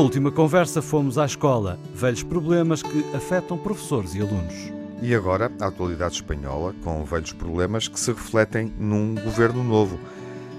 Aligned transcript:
última 0.00 0.32
conversa 0.32 0.80
fomos 0.80 1.18
à 1.18 1.26
escola, 1.26 1.78
velhos 1.94 2.22
problemas 2.22 2.82
que 2.82 3.04
afetam 3.14 3.58
professores 3.58 4.14
e 4.14 4.20
alunos. 4.20 4.54
E 5.02 5.14
agora, 5.14 5.52
a 5.60 5.66
atualidade 5.66 6.14
espanhola, 6.14 6.74
com 6.82 7.04
velhos 7.04 7.32
problemas 7.32 7.86
que 7.86 8.00
se 8.00 8.10
refletem 8.10 8.72
num 8.78 9.14
governo 9.14 9.62
novo. 9.62 9.98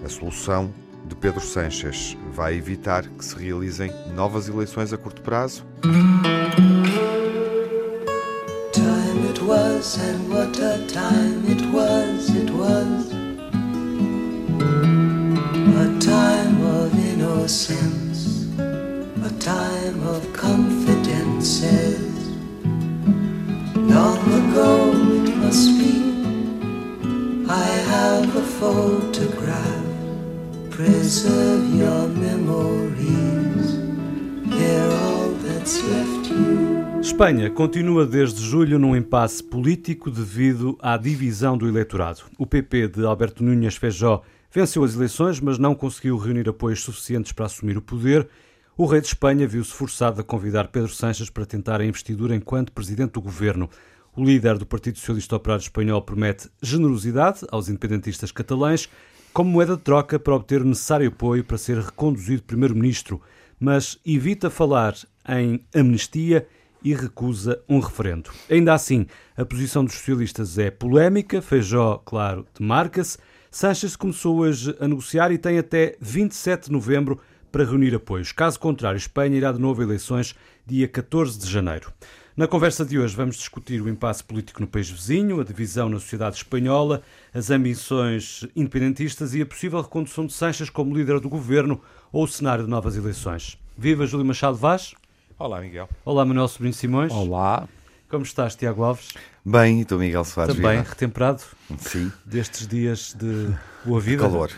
A 0.05 0.09
solução 0.09 0.71
de 1.05 1.15
Pedro 1.15 1.41
Sánchez 1.41 2.15
vai 2.31 2.55
evitar 2.55 3.07
que 3.07 3.25
se 3.25 3.35
realizem 3.35 3.91
novas 4.13 4.47
eleições 4.47 4.93
a 4.93 4.97
curto 4.97 5.21
prazo? 5.21 5.65
Time 8.71 9.29
it 9.29 9.41
was 9.43 9.97
and 9.97 10.33
what 10.33 10.59
a 10.61 10.77
time 10.87 11.51
it 11.51 11.63
was, 11.73 12.29
it 12.29 12.51
was 12.51 13.11
A 15.77 15.99
time 15.99 16.61
of 16.63 16.93
innocence, 16.95 18.00
time 19.41 20.07
of 20.07 20.21
confidences 20.33 21.97
Long 23.75 24.21
ago 24.37 24.91
it 25.25 25.35
must 25.37 25.79
be 25.79 25.97
I 27.49 27.65
have 27.89 28.35
a 28.35 28.41
photograph 28.59 29.85
Preserve 30.69 31.73
your 31.73 32.07
memories 32.09 33.79
They're 34.45 34.91
all 34.91 35.31
that's 35.41 35.81
left 35.89 36.29
you 36.29 36.99
Espanha 37.01 37.49
continua 37.49 38.05
desde 38.05 38.43
julho 38.43 38.77
num 38.77 38.95
impasse 38.95 39.41
político 39.41 40.11
devido 40.11 40.77
à 40.79 40.95
divisão 40.97 41.57
do 41.57 41.67
eleitorado. 41.67 42.21
O 42.37 42.45
PP 42.45 42.89
de 42.89 43.05
Alberto 43.05 43.43
Núñez 43.43 43.75
Feijó 43.75 44.21
venceu 44.53 44.83
as 44.83 44.93
eleições, 44.93 45.39
mas 45.39 45.57
não 45.57 45.73
conseguiu 45.73 46.15
reunir 46.17 46.47
apoios 46.47 46.83
suficientes 46.83 47.31
para 47.31 47.47
assumir 47.47 47.75
o 47.75 47.81
poder. 47.81 48.29
O 48.77 48.85
rei 48.85 49.01
de 49.01 49.07
Espanha 49.07 49.45
viu-se 49.45 49.73
forçado 49.73 50.21
a 50.21 50.23
convidar 50.23 50.69
Pedro 50.69 50.89
Sánchez 50.89 51.29
para 51.29 51.45
tentar 51.45 51.81
a 51.81 51.85
investidura 51.85 52.33
enquanto 52.33 52.71
presidente 52.71 53.11
do 53.11 53.21
governo. 53.21 53.69
O 54.15 54.23
líder 54.23 54.57
do 54.57 54.65
Partido 54.65 54.97
Socialista 54.97 55.35
Operário 55.35 55.61
Espanhol 55.61 56.01
promete 56.01 56.49
generosidade 56.61 57.45
aos 57.51 57.67
independentistas 57.67 58.31
catalães 58.31 58.89
como 59.33 59.51
moeda 59.51 59.75
de 59.75 59.83
troca 59.83 60.17
para 60.17 60.35
obter 60.35 60.61
o 60.61 60.65
necessário 60.65 61.09
apoio 61.09 61.43
para 61.43 61.57
ser 61.57 61.79
reconduzido 61.79 62.43
primeiro-ministro, 62.43 63.21
mas 63.59 63.99
evita 64.05 64.49
falar 64.49 64.95
em 65.27 65.59
amnistia 65.75 66.47
e 66.81 66.93
recusa 66.93 67.61
um 67.67 67.79
referendo. 67.79 68.31
Ainda 68.49 68.73
assim, 68.73 69.05
a 69.35 69.45
posição 69.45 69.83
dos 69.83 69.95
socialistas 69.95 70.57
é 70.57 70.71
polémica, 70.71 71.41
Feijó, 71.41 72.01
claro, 72.05 72.47
demarca-se. 72.57 73.17
Sánchez 73.51 73.97
começou 73.97 74.37
hoje 74.37 74.73
a 74.79 74.87
negociar 74.87 75.29
e 75.31 75.37
tem 75.37 75.57
até 75.57 75.97
27 75.99 76.67
de 76.67 76.71
novembro 76.71 77.19
para 77.51 77.65
reunir 77.65 77.93
apoios. 77.93 78.31
Caso 78.31 78.59
contrário, 78.59 78.97
Espanha 78.97 79.35
irá 79.35 79.51
de 79.51 79.59
novo 79.59 79.81
a 79.81 79.83
eleições 79.83 80.35
dia 80.65 80.87
14 80.87 81.37
de 81.37 81.49
janeiro. 81.49 81.91
Na 82.35 82.47
conversa 82.47 82.85
de 82.85 82.97
hoje 82.97 83.15
vamos 83.15 83.35
discutir 83.35 83.81
o 83.81 83.89
impasse 83.89 84.23
político 84.23 84.61
no 84.61 84.67
país 84.67 84.89
vizinho, 84.89 85.41
a 85.41 85.43
divisão 85.43 85.89
na 85.89 85.99
sociedade 85.99 86.37
espanhola, 86.37 87.01
as 87.33 87.51
ambições 87.51 88.47
independentistas 88.55 89.35
e 89.35 89.41
a 89.41 89.45
possível 89.45 89.81
recondução 89.81 90.25
de 90.25 90.31
Sanches 90.31 90.69
como 90.69 90.95
líder 90.95 91.19
do 91.19 91.27
governo 91.27 91.81
ou 92.11 92.23
o 92.23 92.27
cenário 92.27 92.63
de 92.63 92.69
novas 92.69 92.95
eleições. 92.95 93.57
Viva 93.77 94.05
Júlio 94.05 94.25
Machado 94.25 94.55
Vaz. 94.55 94.93
Olá, 95.37 95.59
Miguel. 95.59 95.89
Olá, 96.05 96.23
Manuel 96.23 96.47
Sobrinho 96.47 96.73
Simões. 96.73 97.11
Olá. 97.11 97.67
Como 98.07 98.23
estás, 98.23 98.55
Tiago 98.55 98.83
Alves? 98.83 99.09
Bem, 99.43 99.81
e 99.81 99.85
tu, 99.85 99.97
Miguel 99.97 100.23
Soares 100.23 100.55
Também, 100.55 100.77
Viva? 100.77 100.89
retemperado? 100.89 101.41
Sim. 101.79 102.11
Destes 102.23 102.67
dias 102.67 103.15
de 103.17 103.51
boa 103.83 103.99
vida? 103.99 104.17
De 104.17 104.29
calor. 104.29 104.51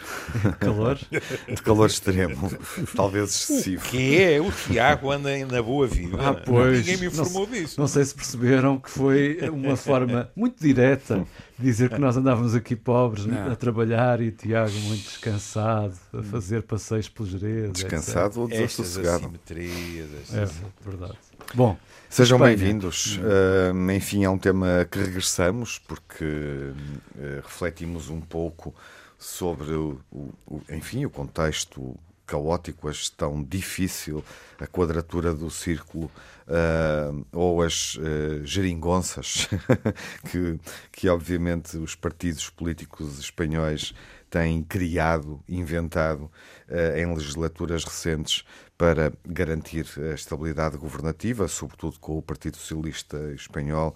calor? 0.59 0.99
De 1.47 1.61
calor 1.61 1.87
extremo. 1.87 2.51
Talvez 2.93 3.29
excessivo. 3.29 3.85
O 3.85 3.89
que 3.89 4.21
é? 4.21 4.41
O 4.41 4.51
Tiago 4.51 5.09
anda 5.09 5.33
na 5.45 5.61
boa 5.61 5.87
vida. 5.87 6.17
Ah, 6.19 6.33
pois. 6.33 6.79
Ninguém 6.79 6.97
me 6.97 7.05
informou 7.05 7.47
não, 7.47 7.53
disso. 7.53 7.79
Não 7.79 7.87
sei 7.87 8.03
se 8.03 8.13
perceberam 8.13 8.77
que 8.77 8.89
foi 8.89 9.39
uma 9.49 9.77
forma 9.77 10.29
muito 10.35 10.61
direta 10.61 11.25
de 11.57 11.65
dizer 11.65 11.89
que 11.89 11.99
nós 11.99 12.17
andávamos 12.17 12.53
aqui 12.53 12.75
pobres 12.75 13.25
não. 13.25 13.53
a 13.53 13.55
trabalhar 13.55 14.19
e 14.19 14.27
o 14.27 14.31
Tiago 14.33 14.73
muito 14.79 15.03
descansado, 15.03 15.95
a 16.11 16.21
fazer 16.23 16.61
passeios 16.63 17.07
pelos 17.07 17.31
Jerez. 17.31 17.71
Descansado 17.71 18.27
etc. 18.31 18.37
ou 18.37 18.47
desassossegado. 18.49 19.33
É 19.49 20.45
verdade. 20.85 21.17
Bom, 21.53 21.77
Sejam 22.13 22.37
bem-vindos. 22.37 23.17
Uh, 23.17 23.91
enfim, 23.91 24.23
é 24.23 24.29
um 24.29 24.37
tema 24.37 24.67
que 24.89 24.99
regressamos 24.99 25.79
porque 25.79 26.23
uh, 26.25 27.41
refletimos 27.43 28.09
um 28.09 28.21
pouco 28.21 28.73
sobre 29.17 29.73
o, 29.73 29.99
o, 30.11 30.61
enfim, 30.69 31.05
o 31.05 31.09
contexto 31.09 31.97
caótico, 32.25 32.87
a 32.87 32.91
gestão 32.91 33.43
difícil, 33.43 34.23
a 34.59 34.65
quadratura 34.65 35.33
do 35.33 35.49
círculo 35.49 36.09
uh, 36.47 37.25
ou 37.31 37.61
as 37.61 37.95
uh, 37.95 38.45
geringonças 38.45 39.47
que, 40.31 40.59
que, 40.91 41.09
obviamente, 41.09 41.77
os 41.77 41.95
partidos 41.95 42.49
políticos 42.49 43.19
espanhóis 43.19 43.93
têm 44.29 44.63
criado, 44.63 45.39
inventado 45.47 46.23
uh, 46.69 46.97
em 46.97 47.13
legislaturas 47.13 47.83
recentes 47.83 48.43
para 48.77 49.13
garantir 49.25 49.85
a 50.11 50.15
estabilidade 50.15 50.77
governativa, 50.77 51.47
sobretudo 51.47 51.99
com 51.99 52.17
o 52.17 52.21
Partido 52.21 52.57
Socialista 52.57 53.17
Espanhol 53.33 53.95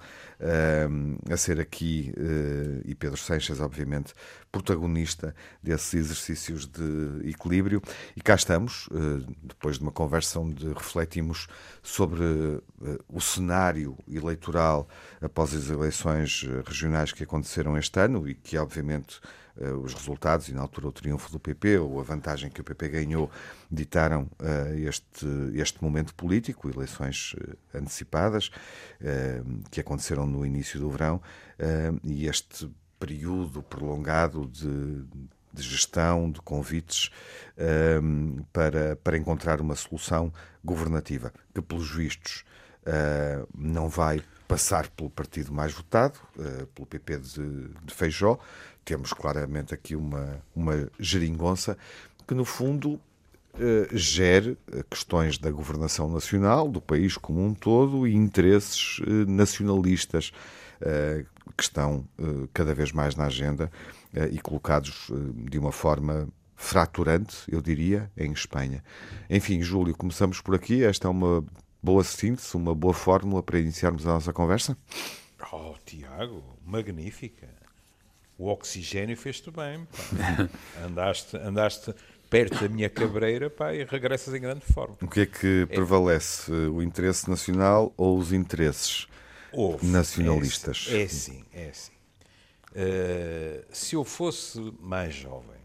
a 1.29 1.37
ser 1.37 1.59
aqui, 1.59 2.13
uh, 2.15 2.81
e 2.85 2.93
Pedro 2.93 3.17
Seixas, 3.17 3.59
obviamente, 3.59 4.13
protagonista 4.51 5.35
desses 5.61 5.93
exercícios 5.93 6.67
de 6.67 7.29
equilíbrio. 7.29 7.81
E 8.15 8.21
cá 8.21 8.35
estamos, 8.35 8.87
uh, 8.87 9.25
depois 9.41 9.77
de 9.77 9.83
uma 9.83 9.91
conversa 9.91 10.39
onde 10.39 10.67
refletimos 10.73 11.47
sobre 11.81 12.21
o 13.07 13.19
cenário 13.19 13.97
eleitoral 14.07 14.87
após 15.21 15.53
as 15.53 15.69
eleições 15.69 16.45
regionais 16.65 17.11
que 17.11 17.23
aconteceram 17.23 17.77
este 17.77 17.99
ano 17.99 18.27
e 18.27 18.35
que, 18.35 18.57
obviamente, 18.57 19.19
os 19.83 19.93
resultados 19.93 20.49
e, 20.49 20.53
na 20.53 20.61
altura, 20.61 20.87
o 20.87 20.91
triunfo 20.91 21.31
do 21.31 21.39
PP 21.39 21.79
ou 21.79 21.99
a 21.99 22.03
vantagem 22.03 22.49
que 22.49 22.61
o 22.61 22.63
PP 22.63 22.89
ganhou 22.89 23.29
ditaram 23.71 24.29
uh, 24.39 24.73
este, 24.87 25.25
este 25.53 25.83
momento 25.83 26.13
político, 26.13 26.69
eleições 26.69 27.33
uh, 27.33 27.57
antecipadas, 27.77 28.47
uh, 29.01 29.69
que 29.69 29.79
aconteceram 29.79 30.25
no 30.25 30.45
início 30.45 30.79
do 30.79 30.89
verão, 30.89 31.21
e 32.03 32.27
este 32.27 32.69
período 32.99 33.63
prolongado 33.63 34.45
de, 34.45 35.03
de 35.51 35.63
gestão, 35.63 36.29
de 36.29 36.39
convites 36.39 37.09
para, 38.53 38.95
para 38.97 39.17
encontrar 39.17 39.59
uma 39.59 39.73
solução 39.73 40.31
governativa, 40.63 41.33
que, 41.55 41.61
pelos 41.63 41.89
vistos, 41.89 42.45
não 43.57 43.89
vai 43.89 44.21
passar 44.47 44.87
pelo 44.89 45.09
partido 45.09 45.51
mais 45.51 45.73
votado, 45.73 46.19
pelo 46.75 46.85
PP 46.85 47.17
de, 47.17 47.69
de 47.83 47.93
Feijó. 47.93 48.37
Temos 48.87 49.11
claramente 49.11 49.73
aqui 49.73 49.97
uma, 49.97 50.41
uma 50.55 50.89
geringonça 50.97 51.77
que, 52.25 52.33
no 52.33 52.45
fundo, 52.45 52.99
Uh, 53.59 53.87
gere 53.97 54.55
questões 54.87 55.39
da 55.39 55.49
governação 55.49 56.07
nacional, 56.11 56.69
do 56.69 56.79
país 56.79 57.17
como 57.17 57.43
um 57.43 57.55
todo 57.55 58.05
e 58.07 58.13
interesses 58.13 58.99
uh, 58.99 59.25
nacionalistas 59.27 60.31
que 61.57 61.63
estão 61.63 62.07
cada 62.53 62.75
vez 62.75 62.91
mais 62.91 63.15
na 63.15 63.25
agenda 63.25 63.71
e 64.31 64.39
colocados 64.39 65.09
de 65.49 65.57
uma 65.57 65.71
forma 65.71 66.27
fraturante, 66.55 67.35
eu 67.47 67.59
diria, 67.59 68.11
em 68.15 68.31
Espanha. 68.31 68.83
Enfim, 69.27 69.63
Júlio, 69.63 69.97
começamos 69.97 70.39
por 70.39 70.53
aqui. 70.53 70.83
Esta 70.83 71.07
é 71.07 71.09
uma 71.09 71.43
boa 71.81 72.03
síntese, 72.03 72.55
uma 72.55 72.75
boa 72.75 72.93
fórmula 72.93 73.41
para 73.41 73.57
iniciarmos 73.57 74.05
a 74.05 74.11
nossa 74.11 74.31
conversa? 74.31 74.77
Oh, 75.51 75.73
Tiago, 75.83 76.43
magnífica. 76.63 77.47
O 78.37 78.47
oxigênio 78.47 79.17
fez-te 79.17 79.49
bem. 79.49 79.87
andaste, 80.85 81.37
andaste 81.37 81.93
perto 82.29 82.61
da 82.61 82.69
minha 82.69 82.89
cabreira 82.89 83.49
pá, 83.49 83.73
e 83.73 83.83
regressas 83.83 84.33
em 84.33 84.39
grande 84.39 84.65
forma. 84.65 84.97
O 85.01 85.07
que 85.07 85.21
é 85.21 85.25
que 85.25 85.61
é. 85.63 85.65
prevalece? 85.65 86.51
O 86.51 86.81
interesse 86.81 87.29
nacional 87.29 87.93
ou 87.97 88.17
os 88.17 88.31
interesses 88.31 89.07
nacionalistas? 89.81 90.87
É, 90.89 91.03
é 91.03 91.07
sim, 91.07 91.43
é 91.53 91.71
sim. 91.73 91.91
Uh, 92.71 93.65
se 93.71 93.95
eu 93.95 94.03
fosse 94.03 94.59
mais 94.79 95.15
jovem 95.15 95.57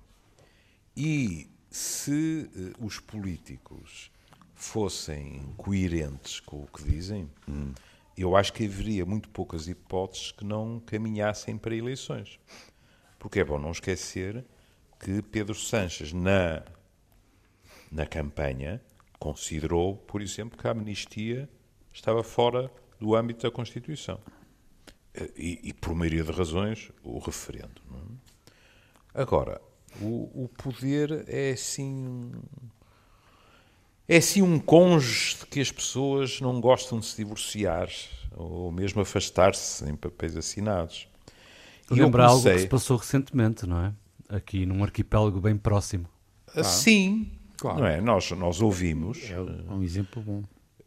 e 0.96 1.50
se 1.70 2.48
uh, 2.54 2.86
os 2.86 3.00
políticos 3.00 4.10
fossem 4.54 5.52
coerentes 5.56 6.40
com 6.40 6.62
o 6.62 6.66
que 6.66 6.84
dizem, 6.84 7.28
hum. 7.48 7.72
Eu 8.16 8.36
acho 8.36 8.52
que 8.52 8.64
haveria 8.64 9.06
muito 9.06 9.28
poucas 9.30 9.68
hipóteses 9.68 10.32
que 10.32 10.44
não 10.44 10.80
caminhassem 10.80 11.56
para 11.56 11.74
eleições. 11.74 12.38
Porque 13.18 13.40
é 13.40 13.44
bom 13.44 13.58
não 13.58 13.70
esquecer 13.70 14.44
que 14.98 15.22
Pedro 15.22 15.54
Sanches, 15.54 16.12
na, 16.12 16.62
na 17.90 18.06
campanha, 18.06 18.80
considerou, 19.18 19.96
por 19.96 20.20
exemplo, 20.20 20.58
que 20.58 20.66
a 20.66 20.70
amnistia 20.70 21.48
estava 21.92 22.22
fora 22.22 22.70
do 22.98 23.14
âmbito 23.14 23.42
da 23.42 23.50
Constituição. 23.50 24.20
E, 25.36 25.60
e 25.62 25.72
por 25.72 25.94
maioria 25.94 26.24
de 26.24 26.32
razões, 26.32 26.90
o 27.02 27.18
referendo. 27.18 27.82
É? 29.14 29.20
Agora, 29.20 29.60
o, 30.00 30.44
o, 30.44 30.48
poder 30.48 31.24
é 31.28 31.50
assim. 31.50 32.32
É 34.08 34.16
assim 34.16 34.42
um 34.42 34.58
cônjuge 34.58 35.38
de 35.40 35.46
que 35.46 35.60
as 35.60 35.70
pessoas 35.70 36.40
não 36.40 36.60
gostam 36.60 36.98
de 36.98 37.06
se 37.06 37.16
divorciar 37.16 37.88
ou 38.36 38.72
mesmo 38.72 39.00
afastar-se 39.00 39.88
em 39.88 39.94
papéis 39.94 40.36
assinados. 40.36 41.08
Lembra 41.90 42.26
comecei... 42.26 42.50
algo 42.50 42.56
que 42.56 42.62
se 42.62 42.68
passou 42.68 42.96
recentemente, 42.96 43.66
não 43.66 43.84
é? 43.84 43.92
Aqui 44.28 44.64
num 44.64 44.82
arquipélago 44.82 45.40
bem 45.40 45.56
próximo. 45.56 46.06
Ah, 46.54 46.64
sim, 46.64 47.30
claro. 47.56 47.80
não 47.80 47.86
é? 47.86 48.00
Nós, 48.00 48.30
nós 48.32 48.60
ouvimos. 48.60 49.30
É 49.30 49.40
um 49.72 49.82
exemplo 49.82 50.22
bom. 50.22 50.42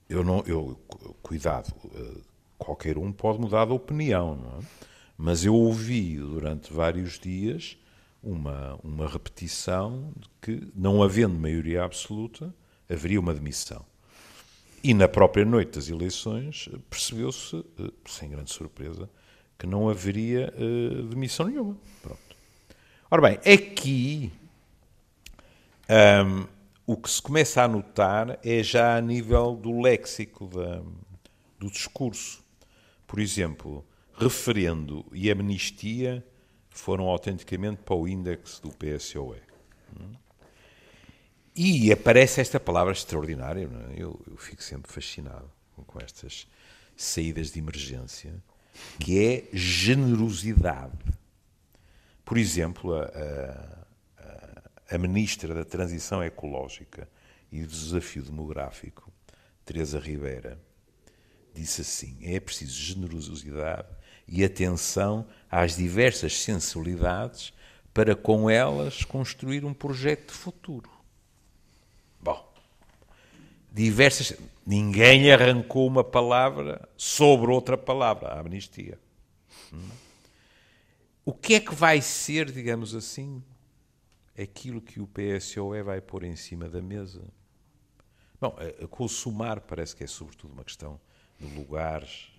Eu 0.09 0.23
não, 0.23 0.43
eu, 0.45 0.79
cuidado, 1.21 1.73
eh, 1.95 2.21
qualquer 2.57 2.97
um 2.97 3.11
pode 3.11 3.39
mudar 3.39 3.65
de 3.65 3.71
opinião, 3.71 4.35
não 4.35 4.59
é? 4.59 4.63
Mas 5.17 5.45
eu 5.45 5.55
ouvi 5.55 6.17
durante 6.17 6.71
vários 6.73 7.17
dias 7.17 7.77
uma, 8.21 8.77
uma 8.83 9.07
repetição 9.07 10.11
de 10.15 10.29
que, 10.41 10.71
não 10.75 11.01
havendo 11.01 11.35
maioria 11.35 11.83
absoluta, 11.83 12.53
haveria 12.89 13.19
uma 13.19 13.33
demissão. 13.33 13.85
E 14.83 14.93
na 14.93 15.07
própria 15.07 15.43
noite 15.43 15.73
das 15.73 15.89
eleições 15.89 16.69
percebeu-se, 16.89 17.57
eh, 17.79 17.91
sem 18.05 18.29
grande 18.29 18.51
surpresa, 18.51 19.09
que 19.57 19.65
não 19.65 19.89
haveria 19.89 20.53
uh, 20.57 21.03
demissão 21.07 21.47
nenhuma. 21.47 21.77
Pronto. 22.01 22.19
Ora 23.09 23.21
bem, 23.21 23.53
aqui 23.53 24.31
um, 25.89 26.45
o 26.85 26.97
que 26.97 27.09
se 27.09 27.21
começa 27.21 27.63
a 27.63 27.67
notar 27.67 28.39
é 28.43 28.61
já 28.61 28.97
a 28.97 29.01
nível 29.01 29.55
do 29.55 29.81
léxico, 29.81 30.47
da, 30.47 30.81
do 31.57 31.71
discurso. 31.71 32.43
Por 33.07 33.19
exemplo, 33.19 33.83
referendo 34.17 35.05
e 35.11 35.31
amnistia 35.31 36.23
foram 36.69 37.05
autenticamente 37.05 37.81
para 37.83 37.95
o 37.95 38.07
índice 38.07 38.61
do 38.61 38.69
PSOE. 38.69 39.41
E 41.55 41.89
aparece 41.89 42.41
esta 42.41 42.59
palavra 42.59 42.91
extraordinária, 42.91 43.61
é? 43.63 43.93
eu, 43.95 44.19
eu, 44.29 44.35
fico 44.35 44.61
sempre 44.61 44.91
fascinado 44.91 45.49
com 45.87 45.99
estas 46.03 46.45
saídas 46.97 47.51
de 47.51 47.59
emergência, 47.59 48.33
que 48.99 49.25
é 49.25 49.45
generosidade. 49.53 50.97
Por 52.25 52.37
exemplo, 52.37 52.93
a, 52.93 53.05
a, 54.17 54.95
a 54.95 54.97
Ministra 54.97 55.53
da 55.53 55.63
Transição 55.63 56.21
Ecológica 56.21 57.07
e 57.49 57.61
do 57.61 57.67
Desafio 57.67 58.23
Demográfico, 58.23 59.09
Teresa 59.63 59.97
Ribeira, 59.97 60.59
disse 61.53 61.81
assim: 61.81 62.17
é 62.21 62.37
preciso 62.37 62.77
generosidade 62.77 63.87
e 64.27 64.43
atenção 64.43 65.25
às 65.49 65.77
diversas 65.77 66.37
sensibilidades 66.37 67.53
para 67.93 68.13
com 68.13 68.49
elas 68.49 69.05
construir 69.05 69.63
um 69.63 69.73
projeto 69.73 70.33
de 70.33 70.37
futuro. 70.37 70.94
Diversas. 73.75 74.37
Ninguém 74.65 75.33
arrancou 75.33 75.85
uma 75.85 76.01
palavra 76.01 76.87
sobre 76.95 77.51
outra 77.51 77.77
palavra, 77.77 78.29
a 78.29 78.39
amnistia. 78.39 78.97
Hum? 79.73 79.89
O 81.25 81.33
que 81.33 81.55
é 81.55 81.59
que 81.59 81.75
vai 81.75 82.01
ser, 82.01 82.49
digamos 82.49 82.95
assim, 82.95 83.43
aquilo 84.39 84.79
que 84.79 85.01
o 85.01 85.07
PSOE 85.07 85.83
vai 85.83 85.99
pôr 85.99 86.23
em 86.23 86.37
cima 86.37 86.69
da 86.69 86.81
mesa? 86.81 87.21
Bom, 88.39 88.55
a, 88.81 88.87
consumar 88.87 89.59
parece 89.59 89.93
que 89.93 90.05
é 90.05 90.07
sobretudo 90.07 90.53
uma 90.53 90.63
questão 90.63 90.97
de 91.37 91.53
lugares 91.53 92.31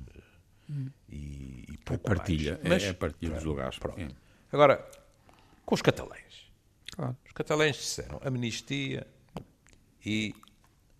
hum. 0.71 0.88
e, 1.06 1.67
e 1.69 1.79
pouco 1.85 2.11
a 2.11 2.15
partilha, 2.17 2.53
mais. 2.62 2.69
Mas, 2.69 2.83
é 2.85 2.88
a 2.88 2.94
partilha 2.94 3.35
dos 3.35 3.44
lugares. 3.44 3.79
Pronto. 3.79 4.00
É. 4.00 4.09
Agora, 4.50 4.91
com 5.67 5.75
os 5.75 5.83
catalães. 5.83 6.50
Claro. 6.93 7.15
Os 7.27 7.33
catalães 7.33 7.77
disseram 7.77 8.19
amnistia 8.25 9.06
e 10.03 10.35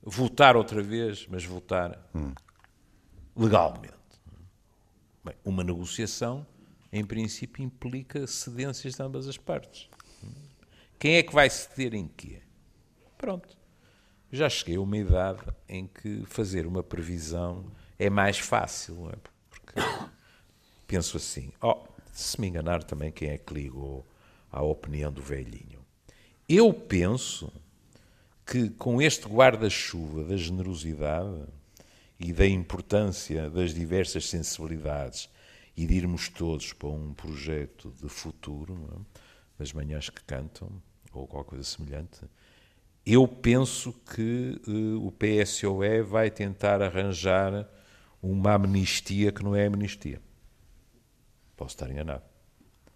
votar 0.07 0.57
outra 0.57 0.83
vez, 0.83 1.27
mas 1.29 1.45
votar 1.45 2.09
hum. 2.15 2.33
legalmente. 3.37 3.95
Bem, 5.25 5.35
uma 5.45 5.63
negociação 5.63 6.47
em 6.93 7.05
princípio, 7.05 7.63
implica 7.63 8.27
cedências 8.27 8.95
de 8.95 9.03
ambas 9.03 9.29
as 9.29 9.37
partes. 9.37 9.89
Quem 10.99 11.17
é 11.17 11.23
que 11.23 11.35
vai 11.35 11.51
ceder 11.51 11.95
em 11.95 12.09
quê? 12.09 12.41
Pronto. 13.19 13.57
Já 14.33 14.49
cheguei 14.49 14.77
a 14.77 14.81
uma 14.81 14.97
idade 14.97 15.43
em 15.69 15.87
que 15.87 16.25
fazer 16.27 16.67
uma 16.67 16.83
previsão 16.83 17.71
é 17.99 18.09
mais 18.09 18.39
fácil, 18.39 19.11
é? 19.11 19.17
porque 19.51 19.81
penso 20.87 21.17
assim, 21.17 21.53
oh, 21.63 21.87
se 22.13 22.41
me 22.41 22.49
enganar 22.49 22.83
também 22.83 23.13
quem 23.13 23.29
é 23.29 23.39
que 23.39 23.53
ligou 23.53 24.07
à 24.51 24.63
opinião 24.63 25.13
do 25.13 25.23
velhinho. 25.23 25.85
Eu 26.49 26.73
penso 26.73 27.53
que 28.47 28.71
com 28.71 29.03
este 29.03 29.27
guarda-chuva 29.27 30.25
da 30.25 30.37
generosidade 30.37 31.43
e 32.19 32.33
da 32.33 32.47
importância 32.47 33.51
das 33.51 33.75
diversas 33.75 34.29
sensibilidades 34.29 35.29
e 35.77 35.85
de 35.85 35.95
irmos 35.95 36.29
todos 36.29 36.73
para 36.73 36.89
um 36.89 37.13
projeto 37.13 37.93
de 38.01 38.09
futuro, 38.09 38.79
é? 38.95 39.19
das 39.59 39.73
manhãs 39.73 40.09
que 40.09 40.23
cantam, 40.23 40.71
ou 41.13 41.27
qualquer 41.27 41.51
coisa 41.51 41.65
semelhante, 41.65 42.21
eu 43.05 43.27
penso 43.27 43.93
que 44.15 44.61
uh, 44.67 45.07
o 45.07 45.13
PSOE 45.13 46.03
vai 46.03 46.31
tentar 46.31 46.83
arranjar 46.83 47.69
uma 48.23 48.55
amnistia 48.55 49.33
que 49.33 49.43
não 49.43 49.55
é 49.55 49.67
amnistia. 49.67 50.21
Posso 51.57 51.75
estar 51.75 51.91
enganado. 51.91 52.25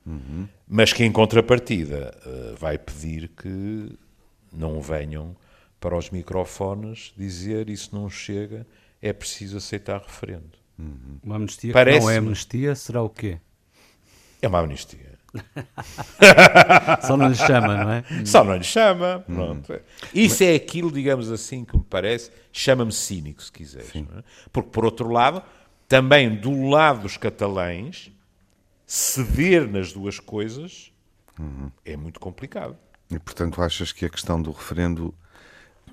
Uhum. 0.04 0.48
Mas 0.66 0.92
que, 0.92 1.04
em 1.04 1.12
contrapartida, 1.12 2.18
uh, 2.26 2.56
vai 2.56 2.76
pedir 2.78 3.28
que 3.28 3.96
não 4.52 4.80
venham 4.80 5.36
para 5.80 5.96
os 5.96 6.10
microfones 6.10 7.12
dizer 7.16 7.70
isso 7.70 7.94
não 7.94 8.08
chega, 8.10 8.66
é 9.00 9.12
preciso 9.12 9.56
aceitar 9.56 10.00
referendo. 10.02 10.58
Uhum. 10.78 11.18
Uma 11.22 11.36
amnistia 11.36 11.72
Parece 11.72 11.98
que 11.98 12.04
não 12.04 12.10
é 12.10 12.16
amnistia, 12.16 12.74
será 12.74 13.02
o 13.02 13.08
quê? 13.08 13.38
É 14.42 14.48
uma 14.48 14.60
amnistia. 14.60 15.10
Só 17.06 17.16
não 17.16 17.28
lhe 17.28 17.34
chama, 17.34 17.84
não 17.84 17.92
é? 17.92 18.04
Só 18.24 18.42
não 18.42 18.56
lhe 18.56 18.64
chama. 18.64 19.24
Pronto. 19.26 19.72
Uhum. 19.72 19.78
Isso 20.14 20.42
é 20.42 20.54
aquilo, 20.54 20.90
digamos 20.90 21.30
assim, 21.30 21.64
que 21.64 21.76
me 21.76 21.84
parece, 21.84 22.30
chama-me 22.52 22.92
cínico, 22.92 23.42
se 23.42 23.52
quiseres. 23.52 23.94
É? 23.94 24.04
Porque, 24.52 24.70
por 24.70 24.84
outro 24.84 25.08
lado, 25.10 25.42
também 25.86 26.34
do 26.34 26.68
lado 26.68 27.02
dos 27.02 27.16
catalães, 27.16 28.10
ceder 28.86 29.68
nas 29.68 29.92
duas 29.92 30.18
coisas 30.18 30.92
uhum. 31.38 31.70
é 31.84 31.96
muito 31.96 32.18
complicado. 32.18 32.76
E, 33.10 33.18
portanto, 33.18 33.60
achas 33.60 33.92
que 33.92 34.04
a 34.04 34.08
questão 34.08 34.40
do 34.40 34.52
referendo 34.52 35.12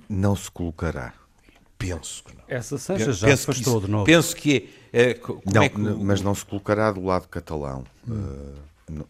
não 0.08 0.36
se 0.36 0.52
colocará? 0.52 1.14
Penso 1.78 2.24
que 2.24 2.36
não. 2.36 2.44
Essa 2.48 2.78
Sancha 2.78 3.12
já 3.12 3.28
penso 3.28 3.52
afastou 3.52 3.78
isso, 3.78 3.86
de 3.86 3.92
novo. 3.92 4.06
Penso 4.06 4.36
que 4.36 4.70
é. 4.92 5.12
é 5.12 5.20
não, 5.46 5.64
é 5.64 5.70
que, 5.70 5.80
mas 5.80 6.22
não 6.22 6.34
se 6.34 6.46
colocará 6.46 6.92
do 6.92 7.04
lado 7.04 7.28
catalão. 7.28 7.84
Hum. 8.08 8.54
Uh, 8.90 9.04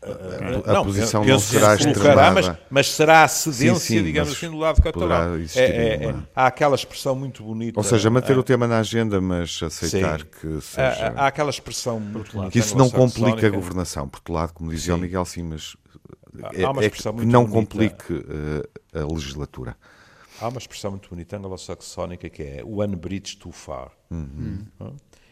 a, 0.66 0.72
a 0.72 0.74
não, 0.74 0.86
posição 0.86 1.24
não 1.24 1.38
será 1.38 1.78
se 1.78 1.84
colocará, 1.84 2.32
mas, 2.32 2.52
mas, 2.68 2.90
será 2.90 3.24
a 3.24 3.28
cedência, 3.28 3.76
sim, 3.76 3.98
sim, 3.98 4.04
digamos 4.04 4.32
assim, 4.32 4.50
do 4.50 4.58
lado 4.58 4.82
catalão. 4.82 5.36
É, 5.56 5.62
é, 5.62 6.04
é, 6.06 6.16
há 6.36 6.48
aquela 6.48 6.74
expressão 6.74 7.16
muito 7.16 7.44
bonita. 7.44 7.80
Ou 7.80 7.84
seja, 7.84 8.10
manter 8.10 8.36
o 8.36 8.42
tema 8.42 8.68
na 8.68 8.80
agenda, 8.80 9.22
mas 9.22 9.62
aceitar 9.62 10.22
sim. 10.22 10.26
que 10.26 10.62
seja. 10.62 11.14
Há, 11.16 11.26
há, 11.26 11.28
aquela 11.28 11.52
expressão 11.52 12.00
muito 12.00 12.34
bonita. 12.34 12.52
Que 12.52 12.58
isso 12.58 12.76
não 12.76 12.90
complica 12.90 13.46
a 13.46 13.50
governação. 13.52 14.10
Por 14.10 14.18
outro 14.18 14.34
lado, 14.34 14.54
como 14.54 14.72
dizia 14.72 14.96
o 14.96 14.98
Miguel, 14.98 15.24
sim, 15.26 15.44
mas 15.44 15.78
é, 16.54 16.86
é 16.86 16.90
que 16.90 17.26
não 17.26 17.48
complique 17.48 18.14
uh, 18.14 18.64
a 18.94 19.14
legislatura. 19.14 19.78
Há 20.40 20.50
uma 20.50 20.60
expressão 20.60 20.92
muito 20.92 21.10
bonita 21.10 21.38
anglo-saxónica 21.38 22.30
que 22.30 22.44
é 22.44 22.64
one 22.64 22.96
bridge 22.96 23.38
too 23.38 23.52
far. 23.52 23.92
Uhum. 24.12 24.66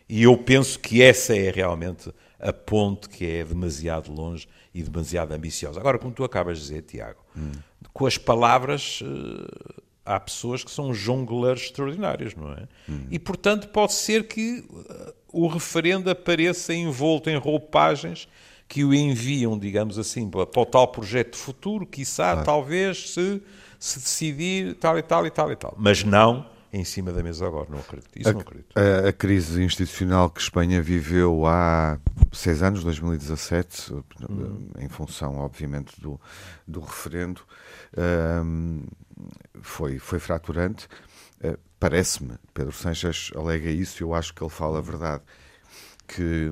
E 0.10 0.24
eu 0.24 0.38
penso 0.38 0.80
que 0.80 1.02
essa 1.02 1.36
é 1.36 1.52
realmente 1.52 2.14
a 2.40 2.54
ponte 2.54 3.10
que 3.10 3.26
é 3.26 3.44
demasiado 3.44 4.12
longe 4.12 4.48
e 4.74 4.84
demasiado 4.84 5.32
ambiciosa. 5.32 5.80
Agora, 5.80 5.98
como 5.98 6.14
tu 6.14 6.24
acabas 6.24 6.58
de 6.58 6.64
dizer, 6.64 6.82
Tiago, 6.84 7.20
uhum. 7.36 7.52
com 7.94 8.06
as 8.06 8.18
palavras 8.18 9.02
uh, 9.02 9.84
há 10.06 10.20
pessoas 10.20 10.64
que 10.64 10.70
são 10.70 10.94
jongleurs 10.94 11.64
extraordinários, 11.64 12.36
não 12.36 12.54
é? 12.54 12.68
Uhum. 12.88 13.08
E, 13.10 13.18
portanto, 13.18 13.68
pode 13.70 13.94
ser 13.94 14.28
que 14.28 14.64
uh, 14.70 15.14
o 15.32 15.48
referendo 15.48 16.10
apareça 16.10 16.74
envolto 16.74 17.30
em 17.30 17.38
roupagens 17.38 18.28
que 18.68 18.84
o 18.84 18.94
enviam, 18.94 19.58
digamos 19.58 19.98
assim, 20.00 20.30
para, 20.30 20.46
para 20.46 20.62
o 20.62 20.66
tal 20.66 20.88
projeto 20.88 21.34
de 21.34 21.38
futuro, 21.38 21.86
quiçá, 21.86 22.32
claro. 22.32 22.46
talvez, 22.46 23.12
se 23.14 23.42
se 23.78 24.00
decidir 24.00 24.76
tal 24.76 24.98
e 24.98 25.04
tal 25.04 25.28
e 25.28 25.30
tal 25.30 25.52
e 25.52 25.56
tal. 25.56 25.76
Mas 25.78 26.04
não 26.04 26.46
em 26.74 26.84
cima 26.84 27.12
da 27.14 27.24
mesa 27.24 27.48
agora, 27.48 27.68
não 27.70 27.80
acredito. 27.80 28.10
Isso 28.18 28.30
a, 28.30 28.34
não 28.34 28.42
acredito. 28.42 28.76
A, 28.78 29.10
a, 29.10 29.14
crise 29.14 29.64
institucional 29.64 30.30
que 30.30 30.42
Espanha 30.42 30.82
viveu 30.82 31.46
há 31.46 31.98
seis 32.34 32.62
anos, 32.62 32.84
2017, 32.84 33.94
uhum. 33.94 34.70
em 34.80 34.90
função, 34.90 35.38
obviamente, 35.38 36.00
do, 36.02 36.20
do 36.68 36.82
referendo, 36.82 37.42
um, 38.44 38.84
foi, 39.62 40.00
foi 40.00 40.20
fraturante. 40.20 40.88
Uh, 41.42 41.58
Parece-me, 41.80 42.34
Pedro 42.54 42.72
Sanches 42.72 43.32
alega 43.36 43.70
isso 43.70 44.02
eu 44.02 44.14
acho 44.14 44.34
que 44.34 44.42
ele 44.42 44.50
fala 44.50 44.80
a 44.80 44.82
verdade. 44.82 45.24
Que, 46.08 46.52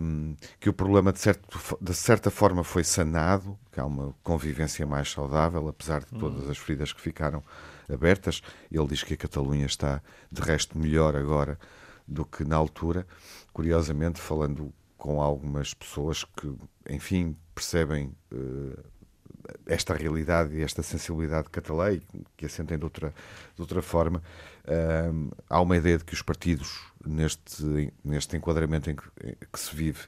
que 0.60 0.69
o 0.69 0.74
problema 0.74 1.12
de, 1.12 1.19
certo, 1.19 1.77
de 1.81 1.93
certa 1.93 2.29
forma 2.29 2.63
foi 2.63 2.83
sanado, 2.83 3.57
que 3.72 3.79
há 3.79 3.86
uma 3.86 4.13
convivência 4.24 4.86
mais 4.86 5.12
saudável, 5.12 5.67
apesar 5.67 6.01
de 6.01 6.12
todas 6.19 6.50
as 6.50 6.57
feridas 6.57 6.91
que 6.91 7.01
ficaram 7.01 7.43
abertas. 7.91 8.41
Ele 8.72 8.88
diz 8.88 9.03
que 9.03 9.13
a 9.13 9.17
Catalunha 9.17 9.65
está, 9.65 10.01
de 10.31 10.41
resto, 10.41 10.77
melhor 10.77 11.15
agora 11.15 11.57
do 12.07 12.25
que 12.25 12.43
na 12.43 12.55
altura. 12.55 13.07
Curiosamente, 13.51 14.19
falando 14.19 14.74
com 14.98 15.22
algumas 15.22 15.74
pessoas 15.74 16.24
que, 16.24 16.53
enfim, 16.89 17.36
percebem 17.53 18.15
uh, 18.31 18.83
esta 19.65 19.93
realidade 19.93 20.55
e 20.55 20.62
esta 20.62 20.81
sensibilidade 20.81 21.50
catalã 21.50 21.91
e 21.91 22.01
que 22.38 22.45
a 22.45 22.50
sentem 22.50 22.77
de 22.77 22.83
outra, 22.83 23.13
de 23.55 23.62
outra 23.62 23.81
forma, 23.81 24.22
uh, 24.65 25.36
há 25.50 25.62
uma 25.62 25.77
ideia 25.77 25.98
de 25.98 26.05
que 26.05 26.13
os 26.13 26.22
partidos, 26.22 26.79
neste, 27.05 27.91
neste 28.03 28.38
enquadramento 28.38 28.89
em 28.89 28.96
que, 28.96 29.03
em 29.24 29.36
que 29.51 29.60
se 29.60 29.75
vive, 29.75 30.01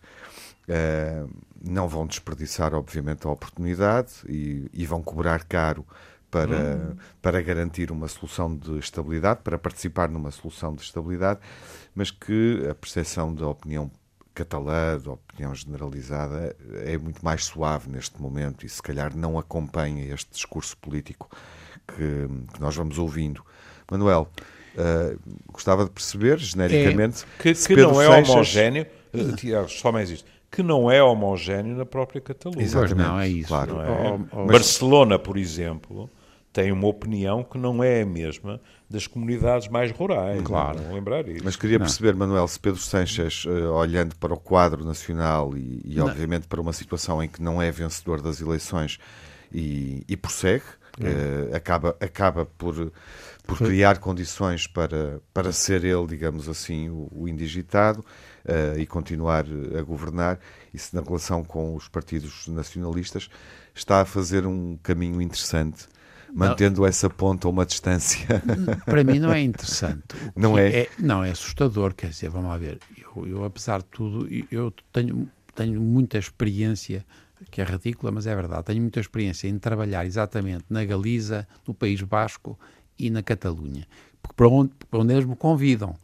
uh, 0.70 1.30
não 1.62 1.88
vão 1.88 2.06
desperdiçar, 2.06 2.74
obviamente, 2.74 3.26
a 3.26 3.30
oportunidade 3.30 4.14
e, 4.28 4.70
e 4.74 4.86
vão 4.86 5.02
cobrar 5.02 5.44
caro 5.44 5.86
para, 6.30 6.76
hum. 6.76 6.96
para 7.22 7.42
garantir 7.42 7.92
uma 7.92 8.08
solução 8.08 8.56
de 8.56 8.78
estabilidade, 8.78 9.40
para 9.42 9.58
participar 9.58 10.10
numa 10.10 10.32
solução 10.32 10.76
de 10.76 10.82
estabilidade, 10.82 11.40
mas 11.94 12.12
que 12.12 12.68
a 12.70 12.76
percepção 12.76 13.34
da 13.34 13.48
opinião 13.48 13.90
catalã, 14.34 15.00
da 15.00 15.14
opinião 15.14 15.56
generalizada, 15.56 16.56
é 16.84 16.98
muito 16.98 17.24
mais 17.24 17.46
suave 17.46 17.90
neste 17.90 18.22
momento 18.22 18.66
e 18.66 18.70
se 18.70 18.84
calhar 18.84 19.16
não 19.16 19.40
acompanha 19.40 20.14
este 20.14 20.30
discurso 20.30 20.76
político 20.78 21.30
que, 21.88 22.28
que 22.54 22.60
nós 22.60 22.76
vamos 22.76 23.00
ouvindo. 23.00 23.42
Manuel, 23.90 24.30
uh, 24.76 25.20
gostava 25.52 25.86
de 25.86 25.92
perceber, 25.92 26.38
genericamente, 26.38 27.26
é, 27.40 27.42
que, 27.42 27.54
que 27.54 27.76
não 27.76 28.02
é 28.02 28.08
Seixas... 28.08 28.30
homogéneo, 28.30 28.88
uh, 29.14 29.70
só 29.70 29.92
mais 29.92 30.10
isto, 30.10 30.30
que 30.52 30.64
não 30.64 30.90
é 30.90 31.04
homogéneo 31.04 31.76
na 31.76 31.86
própria 31.86 32.22
Catalunha. 32.22 32.64
Exatamente, 32.64 33.08
não 33.08 33.20
é 33.20 33.28
isso. 33.28 33.48
Claro. 33.50 33.76
Não 33.76 33.82
é? 33.82 34.12
Oh, 34.32 34.44
oh, 34.44 34.46
Barcelona, 34.46 35.20
por 35.20 35.38
exemplo, 35.38 36.10
tem 36.54 36.72
uma 36.72 36.88
opinião 36.88 37.44
que 37.44 37.58
não 37.58 37.84
é 37.84 38.04
a 38.04 38.06
mesma 38.06 38.62
das 38.90 39.06
comunidades 39.08 39.68
mais 39.68 39.92
rurais. 39.92 40.42
Claro. 40.44 40.82
Não 40.82 40.94
lembrar 40.94 41.28
isso. 41.28 41.44
Mas 41.44 41.58
queria 41.58 41.78
perceber, 41.78 42.12
não. 42.12 42.20
Manuel, 42.20 42.48
se 42.48 42.58
Pedro 42.58 42.80
Sanches, 42.80 43.44
uh, 43.44 43.74
olhando 43.74 44.16
para 44.16 44.34
o 44.34 44.38
quadro 44.38 44.86
nacional 44.86 45.58
e, 45.58 45.82
e 45.84 46.00
obviamente 46.00 46.48
para 46.48 46.62
uma 46.62 46.72
situação 46.72 47.22
em 47.22 47.28
que 47.28 47.42
não 47.42 47.62
é 47.62 47.70
vencedor 47.72 48.22
das 48.22 48.40
eleições 48.40 48.98
e, 49.52 50.06
e 50.08 50.16
prossegue, 50.16 50.64
uh, 51.00 51.54
acaba, 51.54 51.98
acaba 52.00 52.46
por, 52.46 52.94
por 53.46 53.58
criar 53.58 54.00
condições 54.00 54.68
para, 54.68 55.22
para 55.34 55.52
ser 55.52 55.84
ele, 55.84 56.08
digamos 56.08 56.50
assim, 56.50 56.90
o, 56.90 57.08
o 57.12 57.28
indigitado 57.28 58.00
uh, 58.46 58.80
e 58.80 58.86
continuar 58.86 59.46
a 59.78 59.82
governar, 59.82 60.40
se 60.74 60.94
na 60.94 61.02
relação 61.02 61.44
com 61.44 61.76
os 61.76 61.88
partidos 61.88 62.48
nacionalistas 62.48 63.30
está 63.74 64.02
a 64.02 64.06
fazer 64.06 64.46
um 64.46 64.78
caminho 64.84 65.22
interessante 65.22 65.88
mantendo 66.36 66.82
não. 66.82 66.88
essa 66.88 67.10
ponta 67.10 67.48
a 67.48 67.50
uma 67.50 67.66
distância. 67.66 68.28
Para 68.86 69.04
mim 69.06 69.20
não 69.20 69.32
é 69.32 69.42
interessante. 69.42 70.04
Não 70.36 70.58
é? 70.58 70.82
é? 70.82 70.90
Não, 71.00 71.24
é 71.24 71.32
assustador, 71.32 71.94
quer 71.94 72.10
dizer, 72.10 72.30
vamos 72.30 72.50
lá 72.50 72.58
ver, 72.58 72.78
eu, 72.98 73.26
eu 73.26 73.46
apesar 73.46 73.80
de 73.80 73.86
tudo, 73.86 74.28
eu 74.52 74.74
tenho, 74.92 75.30
tenho 75.56 75.80
muita 75.80 76.18
experiência, 76.18 77.06
que 77.50 77.62
é 77.62 77.64
ridícula, 77.64 78.12
mas 78.12 78.28
é 78.28 78.36
verdade, 78.36 78.66
tenho 78.66 78.82
muita 78.82 79.00
experiência 79.00 79.48
em 79.48 79.58
trabalhar 79.58 80.06
exatamente 80.06 80.66
na 80.70 80.84
Galiza, 80.84 81.48
no 81.66 81.74
País 81.74 82.02
Basco 82.02 82.60
e 82.98 83.10
na 83.10 83.22
Catalunha, 83.22 83.88
porque 84.22 84.36
para 84.36 84.48
onde, 84.48 84.72
para 84.90 85.00
onde 85.00 85.14
eles 85.14 85.26
me 85.26 85.36
convidam 85.36 85.96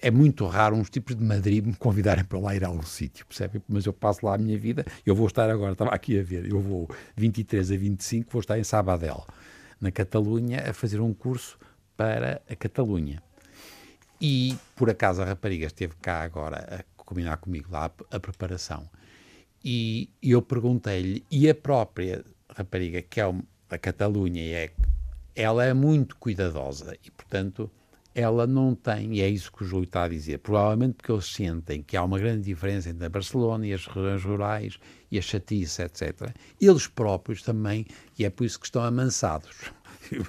é 0.00 0.10
muito 0.10 0.44
raro 0.46 0.74
uns 0.74 0.90
tipos 0.90 1.14
de 1.14 1.22
Madrid 1.22 1.64
me 1.64 1.74
convidarem 1.74 2.24
para 2.24 2.38
lá 2.38 2.56
ir 2.56 2.64
a 2.64 2.68
algum 2.68 2.82
sítio, 2.82 3.24
percebe? 3.24 3.62
Mas 3.68 3.86
eu 3.86 3.92
passo 3.92 4.26
lá 4.26 4.34
a 4.34 4.38
minha 4.38 4.58
vida, 4.58 4.84
eu 5.06 5.14
vou 5.14 5.28
estar 5.28 5.48
agora, 5.48 5.72
estava 5.72 5.90
aqui 5.90 6.18
a 6.18 6.22
ver, 6.22 6.50
eu 6.50 6.60
vou 6.60 6.90
23 7.16 7.70
a 7.70 7.76
25, 7.76 8.32
vou 8.32 8.40
estar 8.40 8.58
em 8.58 8.64
Sabadell 8.64 9.24
na 9.80 9.92
Catalunha, 9.92 10.68
a 10.68 10.72
fazer 10.72 11.00
um 11.00 11.14
curso 11.14 11.58
para 11.96 12.42
a 12.48 12.56
Catalunha. 12.56 13.22
E, 14.20 14.56
por 14.76 14.88
acaso, 14.90 15.22
a 15.22 15.24
rapariga 15.24 15.66
esteve 15.66 15.94
cá 16.00 16.22
agora 16.22 16.84
a 16.96 17.02
combinar 17.02 17.36
comigo 17.38 17.68
lá 17.70 17.86
a, 17.86 18.16
a 18.16 18.20
preparação. 18.20 18.88
E 19.64 20.10
eu 20.22 20.42
perguntei-lhe, 20.42 21.24
e 21.30 21.48
a 21.48 21.54
própria 21.54 22.24
rapariga, 22.48 23.02
que 23.02 23.20
é 23.20 23.24
a 23.24 23.78
Catalunha, 23.78 24.42
é, 24.42 24.70
ela 25.34 25.64
é 25.64 25.72
muito 25.72 26.16
cuidadosa 26.16 26.96
e, 27.04 27.10
portanto, 27.10 27.70
ela 28.14 28.46
não 28.46 28.74
tem, 28.74 29.14
e 29.14 29.22
é 29.22 29.28
isso 29.28 29.50
que 29.50 29.64
o 29.64 29.66
Júlio 29.66 29.84
está 29.84 30.04
a 30.04 30.08
dizer, 30.08 30.38
provavelmente 30.38 30.94
porque 30.94 31.10
eles 31.10 31.26
sentem 31.26 31.82
que 31.82 31.96
há 31.96 32.04
uma 32.04 32.18
grande 32.18 32.42
diferença 32.42 32.90
entre 32.90 33.06
a 33.06 33.08
Barcelona 33.08 33.66
e 33.66 33.72
as 33.72 33.86
regiões 33.86 34.22
rurais 34.22 34.78
e 35.10 35.18
a 35.18 35.22
chatice, 35.22 35.82
etc. 35.82 36.30
Eles 36.60 36.86
próprios 36.86 37.42
também, 37.42 37.86
e 38.18 38.24
é 38.24 38.30
por 38.30 38.44
isso 38.44 38.60
que 38.60 38.66
estão 38.66 38.82
amansados. 38.82 39.72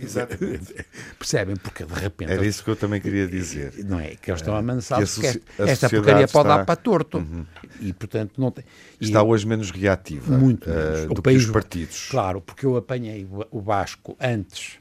Exatamente. 0.02 0.74
Percebem? 1.20 1.56
Porque 1.58 1.84
de 1.84 1.94
repente. 1.94 2.32
Era 2.32 2.46
isso 2.46 2.64
que 2.64 2.70
eu 2.70 2.76
também 2.76 3.02
queria 3.02 3.28
dizer. 3.28 3.74
Não 3.86 4.00
é? 4.00 4.16
Que 4.16 4.32
eles 4.32 4.40
estão 4.40 4.56
amansados. 4.56 5.18
Que 5.18 5.42
esta 5.58 5.90
porcaria 5.90 6.28
pode 6.28 6.48
dar 6.48 6.66
para 6.66 6.76
torto. 6.76 7.18
Uhum. 7.18 7.46
E, 7.82 7.92
portanto, 7.92 8.40
não 8.40 8.52
tem. 8.52 8.64
E 9.02 9.06
está 9.06 9.22
hoje 9.24 9.46
menos 9.46 9.72
reativa 9.72 10.38
muito 10.38 10.70
menos. 10.70 11.04
Uh, 11.04 11.08
do 11.08 11.20
o 11.20 11.22
país, 11.22 11.42
que 11.42 11.48
os 11.48 11.52
partidos. 11.54 12.08
Claro, 12.10 12.40
porque 12.40 12.66
eu 12.66 12.78
apanhei 12.78 13.28
o 13.52 13.60
Vasco 13.60 14.16
antes 14.22 14.80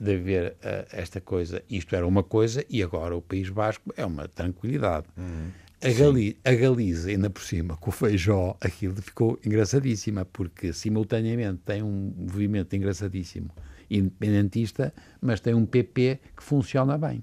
de 0.00 0.14
haver 0.14 0.52
uh, 0.52 0.86
esta 0.92 1.20
coisa, 1.20 1.62
isto 1.68 1.94
era 1.94 2.06
uma 2.06 2.22
coisa, 2.22 2.64
e 2.68 2.82
agora 2.82 3.16
o 3.16 3.22
País 3.22 3.48
Basco 3.48 3.92
é 3.96 4.04
uma 4.04 4.28
tranquilidade. 4.28 5.06
Uhum. 5.16 5.50
A, 5.80 5.92
Gali 5.92 6.36
a 6.44 6.52
Galiza, 6.52 7.08
ainda 7.10 7.30
por 7.30 7.42
cima, 7.42 7.76
com 7.76 7.90
o 7.90 7.92
feijó, 7.92 8.56
aquilo 8.60 8.96
ficou 8.96 9.38
engraçadíssima, 9.44 10.24
porque 10.24 10.72
simultaneamente 10.72 11.60
tem 11.64 11.82
um 11.82 12.12
movimento 12.16 12.74
engraçadíssimo 12.74 13.50
independentista, 13.90 14.92
mas 15.20 15.40
tem 15.40 15.54
um 15.54 15.64
PP 15.64 16.18
que 16.36 16.42
funciona 16.42 16.98
bem. 16.98 17.22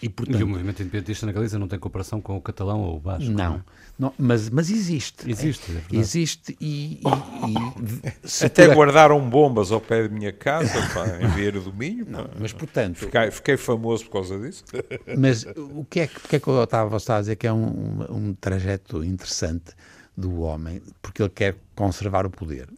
E, 0.00 0.08
portanto, 0.08 0.40
e, 0.40 0.44
o 0.44 0.48
movimento 0.48 0.80
independentista 0.80 1.26
na 1.26 1.32
Galiza 1.32 1.58
não 1.58 1.66
tem 1.66 1.78
comparação 1.78 2.20
com 2.20 2.36
o 2.36 2.40
catalão 2.40 2.80
ou 2.80 2.96
o 2.96 3.00
basco? 3.00 3.30
Não, 3.30 3.52
não, 3.54 3.64
não 3.98 4.14
mas, 4.18 4.48
mas 4.48 4.70
existe. 4.70 5.28
Existe, 5.28 5.72
é, 5.72 5.96
Existe 5.96 6.56
e... 6.60 7.00
e, 7.00 7.50
e 7.50 8.44
Até 8.44 8.72
guardaram 8.74 9.20
bombas 9.28 9.72
ao 9.72 9.80
pé 9.80 10.06
de 10.06 10.14
minha 10.14 10.32
casa, 10.32 10.80
pá, 10.94 11.06
em 11.20 11.28
Vieira 11.34 11.60
do 11.60 11.72
Minho. 11.72 12.06
Não, 12.08 12.28
mas, 12.38 12.52
portanto... 12.52 12.96
Fiquei, 12.96 13.30
fiquei, 13.30 13.56
famoso 13.56 14.04
por 14.04 14.12
causa 14.12 14.38
disso. 14.38 14.64
Mas 15.18 15.44
o 15.56 15.84
que 15.84 16.00
é 16.00 16.06
que, 16.06 16.20
porque 16.20 16.36
é 16.36 16.40
que 16.40 16.48
eu 16.48 16.62
estava 16.62 16.96
a 16.96 17.20
dizer 17.20 17.36
que 17.36 17.46
é 17.46 17.52
um, 17.52 18.06
um 18.08 18.34
trajeto 18.34 19.02
interessante 19.02 19.74
do 20.16 20.40
homem, 20.40 20.82
porque 21.00 21.22
ele 21.22 21.30
quer 21.30 21.56
conservar 21.74 22.26
o 22.26 22.30
poder. 22.30 22.68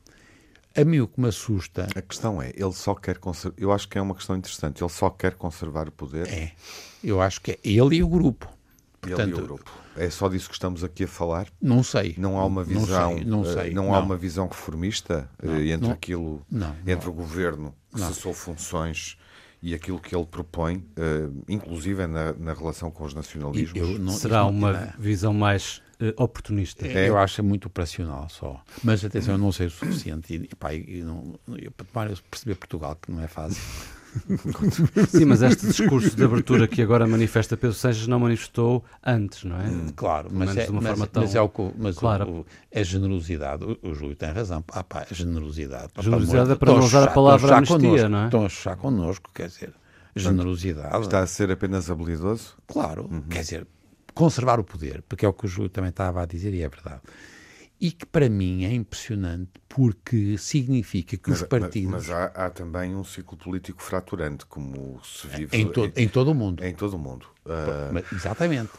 A 0.77 0.85
mim 0.85 1.01
o 1.01 1.09
que 1.09 1.21
me 1.21 1.29
assusta. 1.29 1.89
A 1.97 2.03
questão 2.03 2.41
é, 2.41 2.51
ele 2.55 2.73
só 2.73 2.95
quer 2.95 3.19
conservar. 3.19 3.57
Eu 3.59 3.73
acho 3.73 3.89
que 3.89 3.99
é 3.99 4.01
uma 4.01 4.15
questão 4.15 4.37
interessante. 4.37 4.83
Ele 4.83 4.91
só 4.91 5.11
quer 5.11 5.35
conservar 5.35 5.89
o 5.89 5.93
poder. 5.93 6.29
É. 6.29 6.53
Eu 7.03 7.21
acho 7.21 7.41
que 7.41 7.53
é 7.53 7.59
ele 7.65 7.97
e 7.97 8.03
o 8.03 8.09
grupo. 8.09 8.49
Portanto, 9.01 9.21
ele 9.21 9.31
e 9.31 9.35
o 9.35 9.47
grupo. 9.47 9.71
É 9.97 10.09
só 10.09 10.29
disso 10.29 10.49
que 10.49 10.55
estamos 10.55 10.85
aqui 10.85 11.05
a 11.05 11.09
falar? 11.09 11.49
Não 11.61 11.83
sei. 11.83 12.15
Não 12.17 12.39
há 12.39 12.45
uma 12.45 12.63
visão, 12.63 13.11
não 13.11 13.17
sei, 13.17 13.25
não, 13.25 13.45
sei. 13.45 13.75
não, 13.75 13.85
não. 13.87 13.95
há 13.95 14.01
uma 14.01 14.17
visão 14.17 14.47
reformista 14.47 15.29
eh, 15.43 15.47
não, 15.47 15.61
entre 15.61 15.87
não, 15.87 15.91
aquilo, 15.91 16.47
entre 16.87 17.09
o 17.09 17.13
governo 17.13 17.75
que 17.93 18.01
cessou 18.01 18.33
funções 18.33 19.17
e 19.63 19.75
aquilo 19.75 19.99
que 19.99 20.15
ele 20.15 20.25
propõe, 20.25 20.77
uh, 20.77 21.45
inclusive 21.49 22.07
na, 22.07 22.33
na, 22.33 22.55
relação 22.55 22.91
com 22.91 23.05
os 23.05 23.13
nacionalismos. 23.13 24.19
Será 24.19 24.47
uma 24.47 24.95
visão 24.99 25.35
mais 25.35 25.83
oportunista. 26.17 26.87
É. 26.87 27.09
Eu 27.09 27.19
acho 27.19 27.43
muito 27.43 27.67
operacional 27.67 28.29
só. 28.29 28.63
Mas 28.83 29.05
atenção, 29.05 29.35
eu 29.35 29.39
não 29.39 29.53
sei 29.53 29.67
o 29.67 29.71
suficiente. 29.71 30.35
E, 30.35 30.55
pá, 30.57 30.75
eu 30.75 31.05
não, 31.05 31.35
eu, 31.59 31.71
para 31.93 32.15
perceber 32.31 32.55
Portugal, 32.55 32.97
que 32.97 33.11
não 33.11 33.23
é 33.23 33.29
fácil. 33.29 33.63
Sim, 35.09 35.25
mas 35.25 35.43
este 35.43 35.67
discurso 35.67 36.17
de 36.17 36.25
abertura 36.25 36.67
que 36.67 36.83
agora 36.83 37.07
manifesta 37.07 37.57
Pedro 37.57 37.75
Sanches 37.75 38.07
não 38.07 38.19
manifestou 38.19 38.85
antes, 39.05 39.45
não 39.45 39.61
é? 39.61 39.65
Hum, 39.69 39.89
claro, 39.95 40.29
mas 40.33 40.57
é, 40.57 40.69
mas, 40.71 41.09
tão... 41.11 41.23
mas, 41.23 41.35
é, 41.35 41.41
o, 41.41 41.51
mas 41.79 41.97
claro. 41.97 42.31
o, 42.31 42.47
é 42.71 42.83
generosidade. 42.83 43.65
O, 43.65 43.79
o 43.83 43.95
Júlio 43.95 44.17
tem 44.17 44.31
razão. 44.31 44.65
Ah, 44.73 44.83
pá, 44.83 45.07
generosidade. 45.11 45.93
Generosidade 45.99 46.53
é 46.53 46.55
para 46.55 46.73
não 46.73 46.81
usar 46.81 47.05
a 47.05 47.11
palavra 47.13 47.57
amnistia, 47.57 48.09
não 48.09 48.23
é? 48.23 48.25
Estão 48.27 48.45
a 48.45 48.49
chuchar 48.49 48.77
connosco, 48.77 49.31
quer 49.35 49.49
dizer, 49.49 49.73
generosidade. 50.15 51.01
Está 51.01 51.21
a 51.21 51.27
ser 51.27 51.51
apenas 51.51 51.91
habilidoso? 51.91 52.57
Claro, 52.67 53.09
uhum. 53.11 53.23
quer 53.23 53.41
dizer, 53.41 53.67
conservar 54.15 54.59
o 54.59 54.65
poder, 54.65 55.03
porque 55.09 55.25
é 55.25 55.29
o 55.29 55.33
que 55.33 55.47
o 55.47 55.49
Júlio 55.49 55.71
também 55.71 55.91
estava 55.91 56.23
a 56.23 56.27
dizer 56.27 56.53
e 56.55 56.63
é 56.63 56.69
verdade 56.69 57.01
e 57.81 57.91
que 57.91 58.05
para 58.05 58.29
mim 58.29 58.65
é 58.65 58.73
impressionante 58.73 59.53
porque 59.69 60.37
significa 60.37 61.17
que 61.17 61.31
mas, 61.31 61.41
os 61.41 61.49
partidos. 61.49 61.91
Mas, 61.91 62.09
mas 62.09 62.17
há, 62.17 62.47
há, 62.47 62.51
também 62.51 62.95
um 62.95 63.03
ciclo 63.03 63.39
político 63.39 63.83
fraturante, 63.83 64.45
como 64.45 65.01
se 65.03 65.27
vive 65.29 65.57
em, 65.57 65.67
to 65.67 65.87
em, 65.87 66.05
em 66.05 66.09
todo 66.09 66.33
o 66.33 66.35
mundo. 66.35 66.63
Em 66.63 66.75
todo 66.75 66.95
o 66.95 66.99
mundo. 66.99 67.27
Uh... 67.47 68.15
Exatamente. 68.15 68.71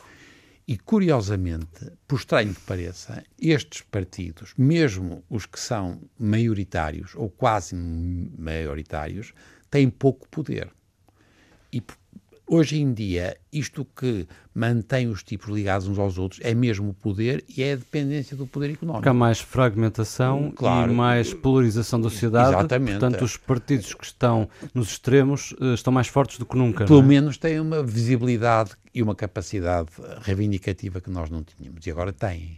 E 0.68 0.78
curiosamente, 0.78 1.92
por 2.08 2.20
estranho 2.20 2.54
que 2.54 2.62
pareça, 2.62 3.24
estes 3.40 3.82
partidos, 3.82 4.54
mesmo 4.56 5.24
os 5.28 5.48
que 5.48 5.60
são 5.60 6.00
maioritários 6.18 7.14
ou 7.16 7.30
quase 7.30 7.76
maioritários, 7.76 9.34
têm 9.70 9.90
pouco 9.90 10.30
poder. 10.30 10.72
E 11.74 11.82
Hoje 12.54 12.82
em 12.82 12.94
dia, 12.94 13.38
isto 13.50 13.88
que 13.96 14.28
mantém 14.54 15.08
os 15.08 15.24
tipos 15.24 15.48
ligados 15.48 15.88
uns 15.88 15.98
aos 15.98 16.18
outros 16.18 16.42
é 16.44 16.54
mesmo 16.54 16.90
o 16.90 16.94
poder 16.94 17.46
e 17.48 17.64
é 17.64 17.72
a 17.72 17.76
dependência 17.78 18.36
do 18.36 18.46
poder 18.46 18.72
económico. 18.72 19.08
Há 19.08 19.14
mais 19.14 19.40
fragmentação 19.40 20.48
Hum, 20.48 20.52
claro. 20.52 20.92
e 20.92 20.94
mais 20.94 21.34
polarização 21.34 22.02
da 22.02 22.10
sociedade. 22.10 22.50
Exatamente. 22.50 23.00
Portanto, 23.00 23.24
os 23.24 23.38
partidos 23.38 23.94
que 23.94 24.04
estão 24.04 24.50
nos 24.74 24.90
extremos 24.90 25.56
eh, 25.62 25.76
estão 25.76 25.94
mais 25.94 26.10
fortes 26.10 26.38
do 26.38 26.46
que 26.46 26.58
nunca. 26.58 26.84
Pelo 26.84 27.00
é? 27.00 27.04
menos 27.04 27.38
têm 27.38 27.58
uma 27.58 27.82
visibilidade 27.82 28.72
e 28.94 29.02
uma 29.02 29.16
capacidade 29.16 29.90
reivindicativa 30.20 31.00
que 31.00 31.10
nós 31.10 31.30
não 31.30 31.46
tínhamos. 31.46 31.88
E 31.88 31.90
agora 31.90 32.12
têm. 32.12 32.58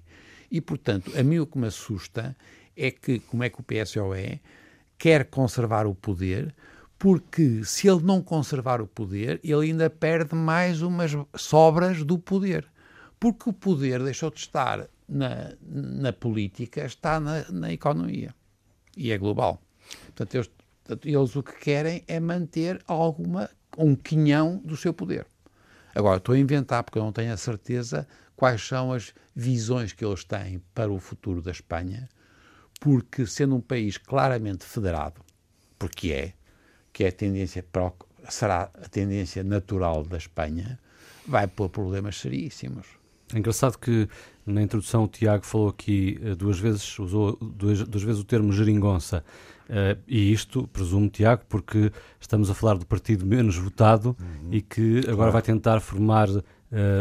E, 0.49 0.59
portanto, 0.59 1.11
a 1.15 1.21
mim 1.21 1.37
o 1.37 1.45
que 1.45 1.59
me 1.59 1.67
assusta 1.67 2.35
é 2.75 2.89
que, 2.89 3.19
como 3.19 3.43
é 3.43 3.49
que 3.51 3.61
o 3.61 3.63
PSOE 3.63 4.41
quer 4.97 5.25
conservar 5.25 5.85
o 5.85 5.93
poder, 5.93 6.51
porque 7.03 7.65
se 7.65 7.89
ele 7.89 8.01
não 8.01 8.21
conservar 8.21 8.79
o 8.79 8.87
poder, 8.87 9.37
ele 9.43 9.71
ainda 9.71 9.89
perde 9.89 10.33
mais 10.33 10.81
umas 10.81 11.11
sobras 11.35 12.01
do 12.01 12.17
poder. 12.17 12.65
Porque 13.19 13.49
o 13.49 13.51
poder 13.51 14.01
deixou 14.01 14.31
de 14.31 14.39
estar 14.39 14.87
na, 15.05 15.51
na 15.61 16.13
política, 16.13 16.85
está 16.85 17.19
na, 17.19 17.43
na 17.51 17.73
economia. 17.73 18.33
E 18.95 19.11
é 19.11 19.17
global. 19.17 19.61
Portanto, 20.05 20.35
eles, 20.35 20.47
portanto, 20.47 21.05
eles 21.05 21.35
o 21.35 21.43
que 21.43 21.59
querem 21.59 22.05
é 22.07 22.21
manter 22.21 22.81
alguma, 22.87 23.49
um 23.77 23.95
quinhão 23.95 24.61
do 24.63 24.77
seu 24.77 24.93
poder. 24.93 25.27
Agora, 25.93 26.19
estou 26.19 26.35
a 26.35 26.39
inventar, 26.39 26.85
porque 26.85 26.99
eu 26.99 27.03
não 27.03 27.11
tenho 27.11 27.33
a 27.33 27.37
certeza 27.37 28.07
quais 28.33 28.65
são 28.65 28.93
as 28.93 29.13
visões 29.35 29.91
que 29.91 30.05
eles 30.05 30.23
têm 30.23 30.63
para 30.73 30.89
o 30.89 30.99
futuro 30.99 31.41
da 31.41 31.51
Espanha, 31.51 32.07
porque 32.79 33.27
sendo 33.27 33.57
um 33.57 33.61
país 33.61 33.97
claramente 33.97 34.63
federado, 34.63 35.19
porque 35.77 36.13
é, 36.13 36.33
que 36.93 37.03
é 37.03 37.07
a 37.07 37.11
tendência 37.11 37.65
para 37.71 37.87
o- 37.87 37.93
será 38.29 38.69
a 38.75 38.87
tendência 38.87 39.43
natural 39.43 40.03
da 40.03 40.17
Espanha, 40.17 40.79
vai 41.27 41.47
pôr 41.47 41.67
problemas 41.69 42.17
seríssimos. 42.19 42.85
É 43.33 43.39
engraçado 43.39 43.77
que 43.79 44.07
na 44.45 44.61
introdução 44.61 45.05
o 45.05 45.07
Tiago 45.07 45.43
falou 45.45 45.69
aqui 45.69 46.19
eh, 46.23 46.35
duas 46.35 46.59
vezes, 46.59 46.99
usou 46.99 47.35
duas, 47.41 47.79
duas 47.87 48.03
vezes 48.03 48.21
o 48.21 48.25
termo 48.25 48.53
geringonça. 48.53 49.23
Eh, 49.67 49.97
e 50.07 50.31
isto, 50.31 50.67
presumo, 50.67 51.09
Tiago, 51.09 51.43
porque 51.49 51.91
estamos 52.19 52.49
a 52.49 52.53
falar 52.53 52.75
do 52.75 52.85
partido 52.85 53.25
menos 53.25 53.55
votado 53.57 54.15
e 54.51 54.61
que 54.61 55.01
agora 55.09 55.31
vai 55.31 55.41
tentar 55.41 55.79
formar 55.79 56.27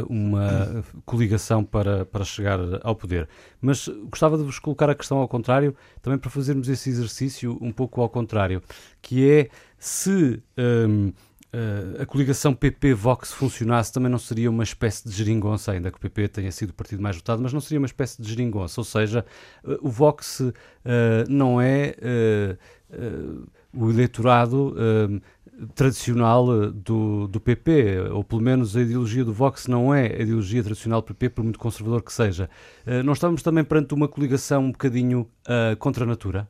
uma 0.09 0.85
coligação 1.05 1.65
para, 1.65 2.05
para 2.05 2.25
chegar 2.25 2.59
ao 2.83 2.95
poder. 2.95 3.29
Mas 3.61 3.89
gostava 4.11 4.37
de 4.37 4.45
vos 4.45 4.59
colocar 4.59 4.91
a 4.91 4.95
questão 4.95 5.19
ao 5.19 5.29
contrário, 5.29 5.75
também 6.01 6.19
para 6.19 6.31
fazermos 6.31 6.69
esse 6.69 6.91
exercício 6.91 7.59
um 7.61 7.73
pouco 7.73 8.01
ao 8.01 8.09
contrário, 8.09 8.63
que 9.01 9.29
é 9.29 9.49
se 9.79 10.43
hum, 10.59 11.13
eh, 11.53 12.03
a 12.03 12.07
coligação 12.07 12.55
PP-Vox 12.55 13.33
funcionasse, 13.33 13.93
também 13.93 14.11
não 14.11 14.19
seria 14.19 14.49
uma 14.51 14.63
espécie 14.63 15.07
de 15.07 15.15
geringonça, 15.15 15.73
ainda 15.73 15.91
que 15.91 15.99
o 15.99 16.01
PP 16.01 16.29
tenha 16.29 16.51
sido 16.51 16.71
o 16.71 16.73
partido 16.73 17.03
mais 17.03 17.17
votado, 17.17 17.43
mas 17.43 17.53
não 17.53 17.61
seria 17.61 17.79
uma 17.79 17.87
espécie 17.87 18.23
de 18.23 18.29
geringonça, 18.29 18.81
ou 18.81 18.85
seja, 18.85 19.25
eh, 19.65 19.79
o 19.83 19.91
Vox 19.91 20.41
eh, 20.85 21.25
não 21.29 21.61
é 21.61 21.95
eh, 22.01 22.57
eh, 22.91 22.99
o 23.75 23.91
eleitorado 23.91 24.75
eh, 24.79 25.21
tradicional 25.75 26.65
eh, 26.65 26.71
do, 26.71 27.29
do 27.29 27.41
PP, 27.41 28.01
ou 28.13 28.25
pelo 28.25 28.41
menos 28.41 28.77
a 28.77 28.81
ideologia 28.81 29.25
do 29.25 29.33
Vox 29.33 29.67
não 29.67 29.95
é 29.95 30.07
a 30.07 30.21
ideologia 30.23 30.63
tradicional 30.63 31.01
do 31.03 31.07
PP, 31.07 31.29
por 31.31 31.45
muito 31.45 31.59
conservador 31.59 32.03
que 32.03 32.13
seja. 32.13 32.49
Eh, 32.87 33.03
nós 33.03 33.19
estamos 33.19 33.43
também 33.43 33.63
perante 33.65 33.95
uma 33.95 34.09
coligação 34.09 34.65
um 34.65 34.73
bocadinho 34.73 35.29
eh, 35.47 35.77
contra 35.77 36.05
a 36.05 36.07
natura? 36.07 36.49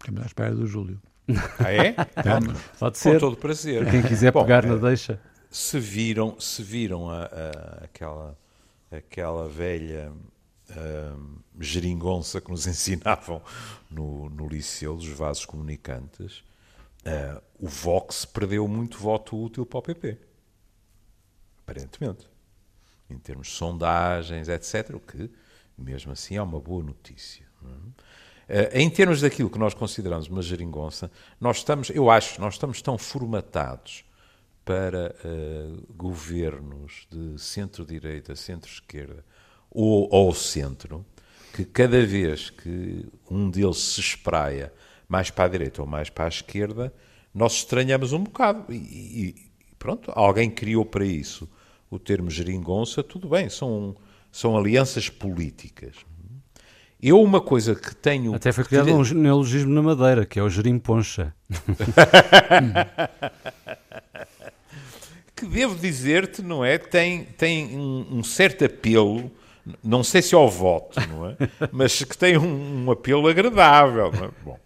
Estamos 0.00 0.22
à 0.22 0.26
espera 0.26 0.54
do 0.54 0.66
Júlio. 0.66 1.00
Ah, 1.58 1.70
é? 1.72 1.94
Estamos. 2.16 2.58
Pode 2.78 2.94
Com 2.94 3.00
ser. 3.02 3.20
todo 3.20 3.36
prazer. 3.36 3.90
Quem 3.90 4.02
quiser 4.02 4.32
Bom, 4.32 4.42
pegar 4.42 4.64
na 4.64 4.76
deixa. 4.76 5.20
se 5.50 5.78
viram, 5.78 6.40
se 6.40 6.62
viram 6.62 7.10
a, 7.10 7.24
a- 7.24 7.84
aquela, 7.84 8.38
aquela 8.90 9.46
velha 9.48 10.10
geringonça 11.60 12.40
que 12.40 12.50
nos 12.50 12.66
ensinavam 12.68 13.42
no, 13.90 14.30
no 14.30 14.48
liceu 14.48 14.96
dos 14.96 15.08
vasos 15.08 15.44
comunicantes, 15.44 16.42
ah, 17.08 17.42
o 17.58 17.66
Vox 17.66 18.24
perdeu 18.24 18.66
muito 18.68 18.98
voto 18.98 19.40
útil 19.42 19.64
para 19.66 19.78
o 19.78 19.82
PP. 19.82 20.18
Aparentemente. 21.58 22.28
Em 23.10 23.18
termos 23.18 23.48
de 23.48 23.54
sondagens, 23.54 24.48
etc. 24.48 24.94
O 24.94 25.00
que, 25.00 25.30
mesmo 25.76 26.12
assim, 26.12 26.36
é 26.36 26.42
uma 26.42 26.60
boa 26.60 26.82
notícia. 26.82 27.46
Eh, 28.48 28.80
Em 28.80 28.88
termos 28.90 29.20
daquilo 29.20 29.50
que 29.50 29.58
nós 29.58 29.74
consideramos 29.74 30.28
uma 30.28 30.42
geringonça, 30.42 31.10
nós 31.40 31.58
estamos, 31.58 31.90
eu 31.90 32.10
acho, 32.10 32.40
nós 32.40 32.54
estamos 32.54 32.80
tão 32.82 32.96
formatados 32.96 34.04
para 34.64 35.14
eh, 35.24 35.70
governos 35.96 37.06
de 37.10 37.40
centro-direita, 37.40 38.36
centro-esquerda 38.36 39.24
ou 39.70 40.08
ao 40.14 40.34
centro, 40.34 41.04
que 41.54 41.64
cada 41.64 42.04
vez 42.04 42.50
que 42.50 43.06
um 43.30 43.50
deles 43.50 43.78
se 43.78 44.00
espraia 44.00 44.72
mais 45.08 45.30
para 45.30 45.44
a 45.44 45.48
direita 45.48 45.80
ou 45.80 45.88
mais 45.88 46.10
para 46.10 46.26
a 46.26 46.28
esquerda, 46.28 46.92
nós 47.34 47.54
estranhamos 47.54 48.12
um 48.12 48.22
bocado. 48.22 48.72
E, 48.72 48.76
e- 48.76 49.34
pronto, 49.78 50.12
alguém 50.14 50.50
criou 50.50 50.84
para 50.84 51.04
isso 51.04 51.48
o 51.90 51.98
termo 51.98 52.30
geringonça, 52.30 53.02
tudo 53.02 53.28
bem, 53.28 53.48
são, 53.48 53.96
são 54.30 54.56
alianças 54.56 55.08
políticas. 55.08 55.96
Eu, 57.00 57.22
uma 57.22 57.40
coisa 57.40 57.74
que 57.76 57.94
tenho. 57.94 58.34
Até 58.34 58.50
foi 58.50 58.64
criado 58.64 58.92
um 58.92 59.02
neologismo 59.14 59.72
na 59.72 59.80
Madeira, 59.80 60.26
que 60.26 60.38
é 60.38 60.42
o 60.42 60.50
gerimponcha. 60.50 61.32
que 65.34 65.46
devo 65.46 65.76
dizer-te, 65.76 66.42
não 66.42 66.64
é? 66.64 66.76
Tem, 66.76 67.22
tem 67.24 67.78
um, 67.78 68.18
um 68.18 68.24
certo 68.24 68.64
apelo, 68.64 69.30
não 69.82 70.02
sei 70.02 70.22
se 70.22 70.34
ao 70.34 70.48
voto, 70.48 70.98
não 71.08 71.28
é? 71.28 71.36
Mas 71.72 72.02
que 72.02 72.16
tem 72.16 72.36
um, 72.36 72.84
um 72.84 72.90
apelo 72.90 73.28
agradável, 73.28 74.12
não 74.12 74.24
é? 74.24 74.30
Bom. 74.42 74.58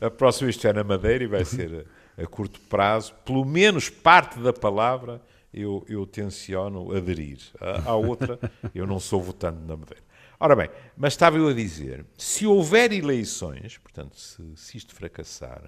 A 0.00 0.10
próxima 0.10 0.50
isto 0.50 0.66
é 0.66 0.72
na 0.72 0.84
Madeira 0.84 1.24
e 1.24 1.26
vai 1.26 1.44
ser 1.44 1.86
a, 2.18 2.22
a 2.22 2.26
curto 2.26 2.60
prazo. 2.60 3.14
Pelo 3.24 3.44
menos 3.44 3.88
parte 3.88 4.38
da 4.38 4.52
palavra 4.52 5.20
eu, 5.52 5.84
eu 5.88 6.06
tenciono 6.06 6.94
aderir. 6.94 7.38
À, 7.60 7.90
à 7.90 7.94
outra, 7.94 8.38
eu 8.74 8.86
não 8.86 8.98
sou 8.98 9.22
votante 9.22 9.60
na 9.60 9.76
Madeira. 9.76 10.02
Ora 10.38 10.56
bem, 10.56 10.68
mas 10.96 11.12
estava 11.12 11.38
eu 11.38 11.48
a 11.48 11.52
dizer, 11.52 12.04
se 12.18 12.46
houver 12.46 12.92
eleições, 12.92 13.78
portanto, 13.78 14.18
se, 14.18 14.42
se 14.56 14.76
isto 14.76 14.94
fracassar, 14.94 15.62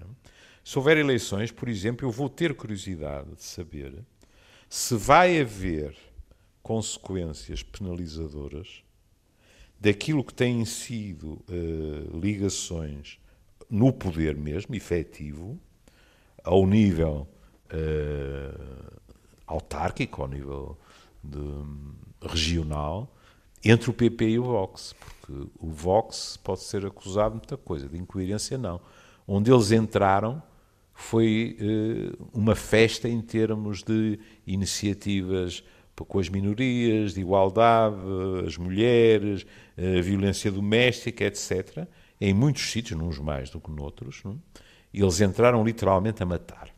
se 0.63 0.77
houver 0.77 0.97
eleições, 0.97 1.51
por 1.51 1.69
exemplo, 1.69 2.05
eu 2.05 2.11
vou 2.11 2.29
ter 2.29 2.53
curiosidade 2.53 3.33
de 3.33 3.43
saber 3.43 3.93
se 4.69 4.95
vai 4.95 5.39
haver 5.39 5.95
consequências 6.67 7.63
penalizadoras 7.63 8.83
daquilo 9.79 10.21
que 10.21 10.33
têm 10.33 10.65
sido 10.65 11.41
eh, 11.49 12.17
ligações 12.19 13.17
no 13.69 13.93
poder 13.93 14.35
mesmo, 14.35 14.75
efetivo, 14.75 15.57
ao 16.43 16.67
nível 16.67 17.25
eh, 17.69 18.53
autárquico, 19.45 20.21
ao 20.23 20.27
nível 20.27 20.77
de- 21.23 22.27
regional, 22.27 23.15
entre 23.63 23.89
o 23.89 23.93
PP 23.93 24.29
e 24.31 24.39
o 24.39 24.43
Vox. 24.43 24.93
Porque 24.99 25.49
o 25.57 25.69
Vox 25.69 26.37
pode 26.43 26.63
ser 26.63 26.85
acusado 26.85 27.35
de 27.35 27.37
muita 27.37 27.55
coisa, 27.57 27.87
de 27.87 27.97
incoerência 27.97 28.57
não. 28.57 28.81
Onde 29.25 29.51
eles 29.53 29.71
entraram 29.71 30.43
foi 30.93 31.55
eh, 31.61 32.17
uma 32.33 32.55
festa 32.55 33.07
em 33.07 33.21
termos 33.21 33.83
de 33.83 34.19
iniciativas 34.45 35.63
com 36.05 36.19
as 36.19 36.29
minorias, 36.29 37.13
de 37.13 37.21
igualdade, 37.21 37.95
as 38.45 38.57
mulheres, 38.57 39.45
a 39.77 40.01
violência 40.01 40.51
doméstica, 40.51 41.25
etc. 41.25 41.87
Em 42.19 42.33
muitos 42.33 42.71
sítios, 42.71 42.99
uns 42.99 43.19
mais 43.19 43.49
do 43.49 43.59
que 43.59 43.71
noutros, 43.71 44.21
não? 44.23 44.33
é? 44.33 44.57
eles 44.93 45.21
entraram 45.21 45.63
literalmente 45.63 46.23
a 46.23 46.25
matar. 46.25 46.69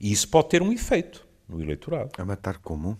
E 0.00 0.12
isso 0.12 0.28
pode 0.28 0.48
ter 0.48 0.62
um 0.62 0.72
efeito 0.72 1.26
no 1.48 1.60
eleitorado. 1.62 2.10
A 2.18 2.24
matar 2.24 2.58
como? 2.58 2.98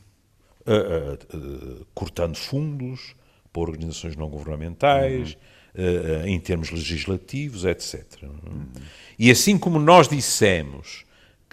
Uh, 0.66 1.36
uh, 1.36 1.80
uh, 1.80 1.86
cortando 1.94 2.36
fundos 2.36 3.14
para 3.52 3.62
organizações 3.62 4.16
não 4.16 4.28
governamentais, 4.28 5.36
uh, 5.74 6.24
uh, 6.24 6.26
em 6.26 6.40
termos 6.40 6.70
legislativos, 6.70 7.64
etc. 7.64 8.04
E 9.18 9.30
assim 9.30 9.58
como 9.58 9.78
nós 9.78 10.08
dissemos 10.08 11.04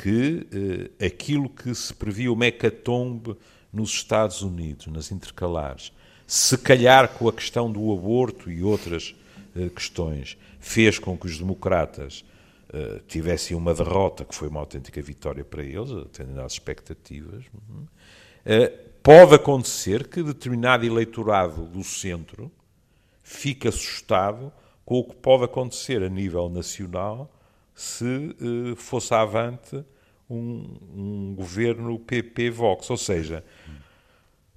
que 0.02 0.48
uh, 0.52 1.06
aquilo 1.06 1.48
que 1.48 1.74
se 1.76 1.94
previa 1.94 2.32
uma 2.32 2.48
hecatombe 2.48 3.36
nos 3.72 3.92
Estados 3.92 4.42
Unidos, 4.42 4.88
nas 4.88 5.12
intercalares, 5.12 5.94
se 6.26 6.58
calhar 6.58 7.10
com 7.10 7.30
a 7.30 7.34
questão 7.34 7.72
do 7.72 7.92
aborto 7.94 8.50
e 8.50 8.64
outras 8.64 9.14
uh, 9.56 9.70
questões, 9.70 10.38
fez 10.60 10.98
com 10.98 11.16
que 11.16 11.28
os 11.28 11.38
democratas 11.38 12.26
uh, 12.74 13.00
tivessem 13.08 13.56
uma 13.56 13.76
derrota 13.76 14.26
que 14.26 14.34
foi 14.34 14.48
uma 14.48 14.60
autêntica 14.60 15.00
vitória 15.02 15.44
para 15.44 15.64
eles, 15.64 15.92
atendendo 15.92 16.42
às 16.42 16.54
expectativas. 16.54 17.46
Uh, 17.46 18.92
pode 19.04 19.36
acontecer 19.36 20.08
que 20.08 20.24
determinado 20.24 20.84
eleitorado 20.84 21.66
do 21.66 21.84
centro 21.84 22.52
fique 23.22 23.68
assustado 23.68 24.52
com 24.84 25.00
o 25.00 25.04
que 25.04 25.16
pode 25.16 25.44
acontecer 25.44 26.02
a 26.02 26.10
nível 26.10 26.50
nacional 26.50 27.32
se 27.82 28.06
uh, 28.06 28.76
fosse 28.76 29.12
avante 29.12 29.84
um, 30.30 30.78
um 30.96 31.36
governo 31.36 31.98
PP-Vox. 31.98 32.88
Ou 32.91 32.98
seja, 32.98 33.44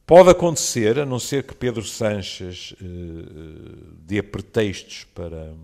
pode 0.06 0.28
acontecer, 0.28 0.98
a 0.98 1.06
não 1.06 1.18
ser 1.18 1.42
que 1.44 1.54
Pedro 1.54 1.82
Sanches 1.82 2.72
uh, 2.72 3.96
dê 3.98 4.22
pretextos 4.22 5.04
para, 5.14 5.54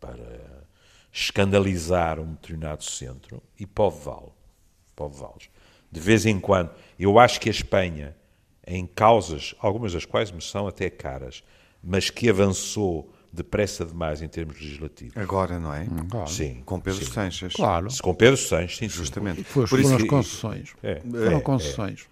para 0.00 0.64
escandalizar 1.12 2.18
um 2.18 2.32
determinado 2.32 2.82
centro, 2.82 3.42
e 3.60 3.66
pode 3.66 4.02
dá-lo. 4.02 4.34
Pode 4.96 5.20
dá-los. 5.20 5.50
De 5.92 6.00
vez 6.00 6.24
em 6.24 6.40
quando, 6.40 6.70
eu 6.98 7.18
acho 7.18 7.38
que 7.38 7.50
a 7.50 7.52
Espanha, 7.52 8.16
em 8.66 8.86
causas, 8.86 9.54
algumas 9.58 9.92
das 9.92 10.06
quais 10.06 10.32
me 10.32 10.40
são 10.40 10.66
até 10.66 10.88
caras, 10.88 11.44
mas 11.82 12.08
que 12.08 12.30
avançou 12.30 13.13
depressa 13.34 13.84
demais 13.84 14.22
em 14.22 14.28
termos 14.28 14.60
legislativos. 14.60 15.16
Agora, 15.16 15.58
não 15.58 15.74
é? 15.74 15.82
Hum, 15.82 16.06
claro. 16.08 16.30
Sim. 16.30 16.62
Com 16.64 16.80
Pedro 16.80 17.04
sim. 17.04 17.10
Sanches. 17.10 17.52
Claro. 17.52 17.90
Se 17.90 18.00
com 18.00 18.14
Pedro 18.14 18.36
Sanches, 18.36 18.78
sim, 18.78 18.88
Justamente. 18.88 19.42
Foi, 19.44 19.62
Por 19.62 19.68
foram 19.70 19.82
isso 19.82 19.94
as 19.96 20.04
concessões. 20.04 20.74
É, 20.82 21.00
Foram 21.00 21.38
é, 21.38 21.40
concessões. 21.40 22.06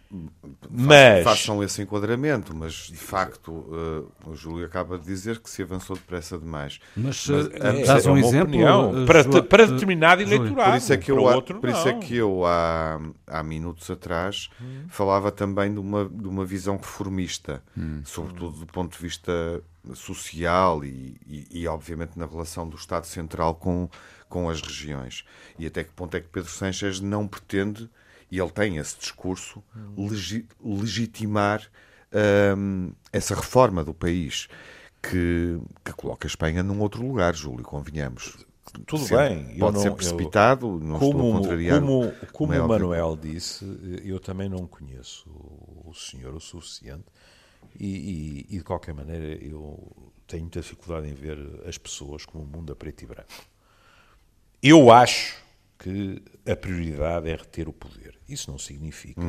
Mas, 0.70 1.24
Façam 1.24 1.62
esse 1.62 1.80
enquadramento, 1.82 2.54
mas 2.54 2.72
de 2.88 2.96
facto 2.96 3.64
eh, 3.72 4.28
o 4.28 4.34
Júlio 4.34 4.64
acaba 4.66 4.98
de 4.98 5.04
dizer 5.06 5.38
que 5.40 5.48
se 5.48 5.62
avançou 5.62 5.96
depressa 5.96 6.38
demais. 6.38 6.80
Mas, 6.96 7.26
Mas, 7.26 7.46
é, 7.52 7.84
dás 7.84 8.06
é 8.06 8.10
um 8.10 8.14
uma 8.14 8.20
exemplo 8.20 8.48
opinião. 8.48 9.06
para, 9.06 9.22
João- 9.22 9.42
para 9.44 9.66
determinado 9.66 10.22
Júlio. 10.22 10.36
eleitorado. 10.36 10.70
Por 10.72 10.76
isso 10.76 10.92
é 10.92 10.96
que 10.98 11.10
eu, 11.10 11.28
há- 11.28 11.34
outro, 11.34 11.60
por 11.60 11.68
isso 11.70 11.88
é 11.88 11.94
que 11.94 12.16
eu 12.16 12.44
há, 12.44 13.00
há 13.26 13.42
minutos 13.42 13.90
atrás 13.90 14.50
falava 14.88 15.32
também 15.32 15.72
de 15.72 15.80
uma, 15.80 16.04
de 16.08 16.28
uma 16.28 16.44
visão 16.44 16.76
reformista, 16.76 17.62
sobretudo 18.04 18.58
do 18.60 18.66
ponto 18.66 18.94
de 18.96 19.02
vista 19.02 19.62
social 19.94 20.84
e, 20.84 21.16
e, 21.26 21.62
e, 21.62 21.66
obviamente 21.66 22.18
na 22.18 22.26
relação 22.26 22.68
do 22.68 22.76
Estado 22.76 23.06
Central 23.06 23.54
com, 23.54 23.88
com 24.28 24.48
as 24.48 24.60
regiões. 24.60 25.24
E 25.58 25.66
até 25.66 25.82
que 25.82 25.90
ponto 25.90 26.16
é 26.16 26.20
que 26.20 26.28
Pedro 26.28 26.50
Sanches 26.50 27.00
não 27.00 27.26
pretende, 27.26 27.88
e 28.32 28.40
ele 28.40 28.50
tem 28.50 28.78
esse 28.78 28.98
discurso, 28.98 29.62
legi- 29.96 30.46
legitimar 30.64 31.62
hum, 32.56 32.92
essa 33.12 33.34
reforma 33.34 33.84
do 33.84 33.92
país 33.92 34.48
que, 35.02 35.60
que 35.84 35.92
coloca 35.92 36.26
a 36.26 36.30
Espanha 36.30 36.62
num 36.62 36.80
outro 36.80 37.06
lugar, 37.06 37.34
Júlio, 37.34 37.62
convenhamos. 37.62 38.46
Tudo 38.86 39.06
bem. 39.08 39.50
eu 39.52 39.58
Pode 39.58 39.74
não- 39.74 39.82
ser 39.82 39.88
eu- 39.88 39.94
precipitado, 39.94 40.66
não 40.80 40.94
estou 40.94 41.10
a 41.10 41.12
como, 41.14 41.32
contrariar. 41.32 41.80
como, 41.80 42.12
como 42.32 42.52
o. 42.54 42.68
Manuel 42.68 43.18
disse, 43.20 43.66
eu 44.02 44.18
também 44.18 44.48
não 44.48 44.66
conheço 44.66 45.28
o 45.84 45.92
senhor 45.94 46.32
o 46.34 46.40
suficiente 46.40 47.04
e, 47.78 47.86
e- 47.86 48.46
e, 48.48 48.58
de 48.58 48.64
qualquer 48.64 48.94
maneira 48.94 49.26
eu 49.44 49.78
tenho 50.26 50.44
muita 50.44 50.60
dificuldade 50.62 51.06
em 51.06 51.12
ver 51.14 51.38
as 51.66 51.76
pessoas 51.76 52.24
como 52.24 52.44
um 52.44 52.46
mundo 52.46 52.72
a 52.72 52.76
preto 52.76 53.02
e 53.02 53.06
branco. 53.06 53.28
Eu 54.62 54.90
acho 54.90 55.36
que 55.82 56.22
a 56.48 56.54
prioridade 56.54 57.28
é 57.28 57.34
reter 57.34 57.68
o 57.68 57.72
poder. 57.72 58.16
Isso 58.28 58.48
não 58.48 58.56
significa 58.56 59.20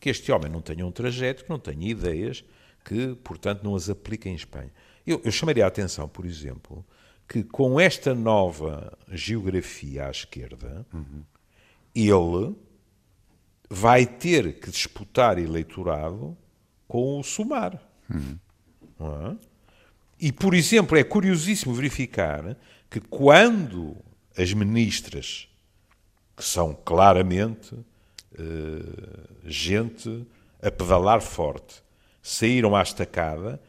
que 0.00 0.08
este 0.08 0.32
homem 0.32 0.50
não 0.50 0.62
tenha 0.62 0.86
um 0.86 0.90
trajeto, 0.90 1.44
que 1.44 1.50
não 1.50 1.58
tenha 1.58 1.86
ideias, 1.86 2.42
que, 2.82 3.14
portanto, 3.16 3.62
não 3.62 3.76
as 3.76 3.90
aplique 3.90 4.26
em 4.26 4.34
Espanha. 4.34 4.72
Eu, 5.06 5.20
eu 5.22 5.30
chamaria 5.30 5.66
a 5.66 5.68
atenção, 5.68 6.08
por 6.08 6.24
exemplo, 6.24 6.82
que 7.28 7.42
com 7.42 7.78
esta 7.78 8.14
nova 8.14 8.96
geografia 9.12 10.06
à 10.06 10.10
esquerda, 10.10 10.86
ele 11.94 12.56
vai 13.68 14.06
ter 14.06 14.58
que 14.60 14.70
disputar 14.70 15.38
eleitorado 15.38 16.34
com 16.86 17.20
o 17.20 17.22
Sumar. 17.22 17.78
Não 18.98 19.26
é? 19.28 19.36
E, 20.18 20.32
por 20.32 20.54
exemplo, 20.54 20.96
é 20.96 21.04
curiosíssimo 21.04 21.74
verificar 21.74 22.56
que 22.88 22.98
quando 22.98 23.94
as 24.36 24.54
ministras, 24.54 25.47
que 26.38 26.44
são 26.44 26.72
claramente 26.84 27.74
eh, 28.38 28.42
gente 29.44 30.24
a 30.62 30.70
pedalar 30.70 31.20
forte, 31.20 31.82
saíram 32.22 32.76
à 32.76 32.82
estacada, 32.82 33.60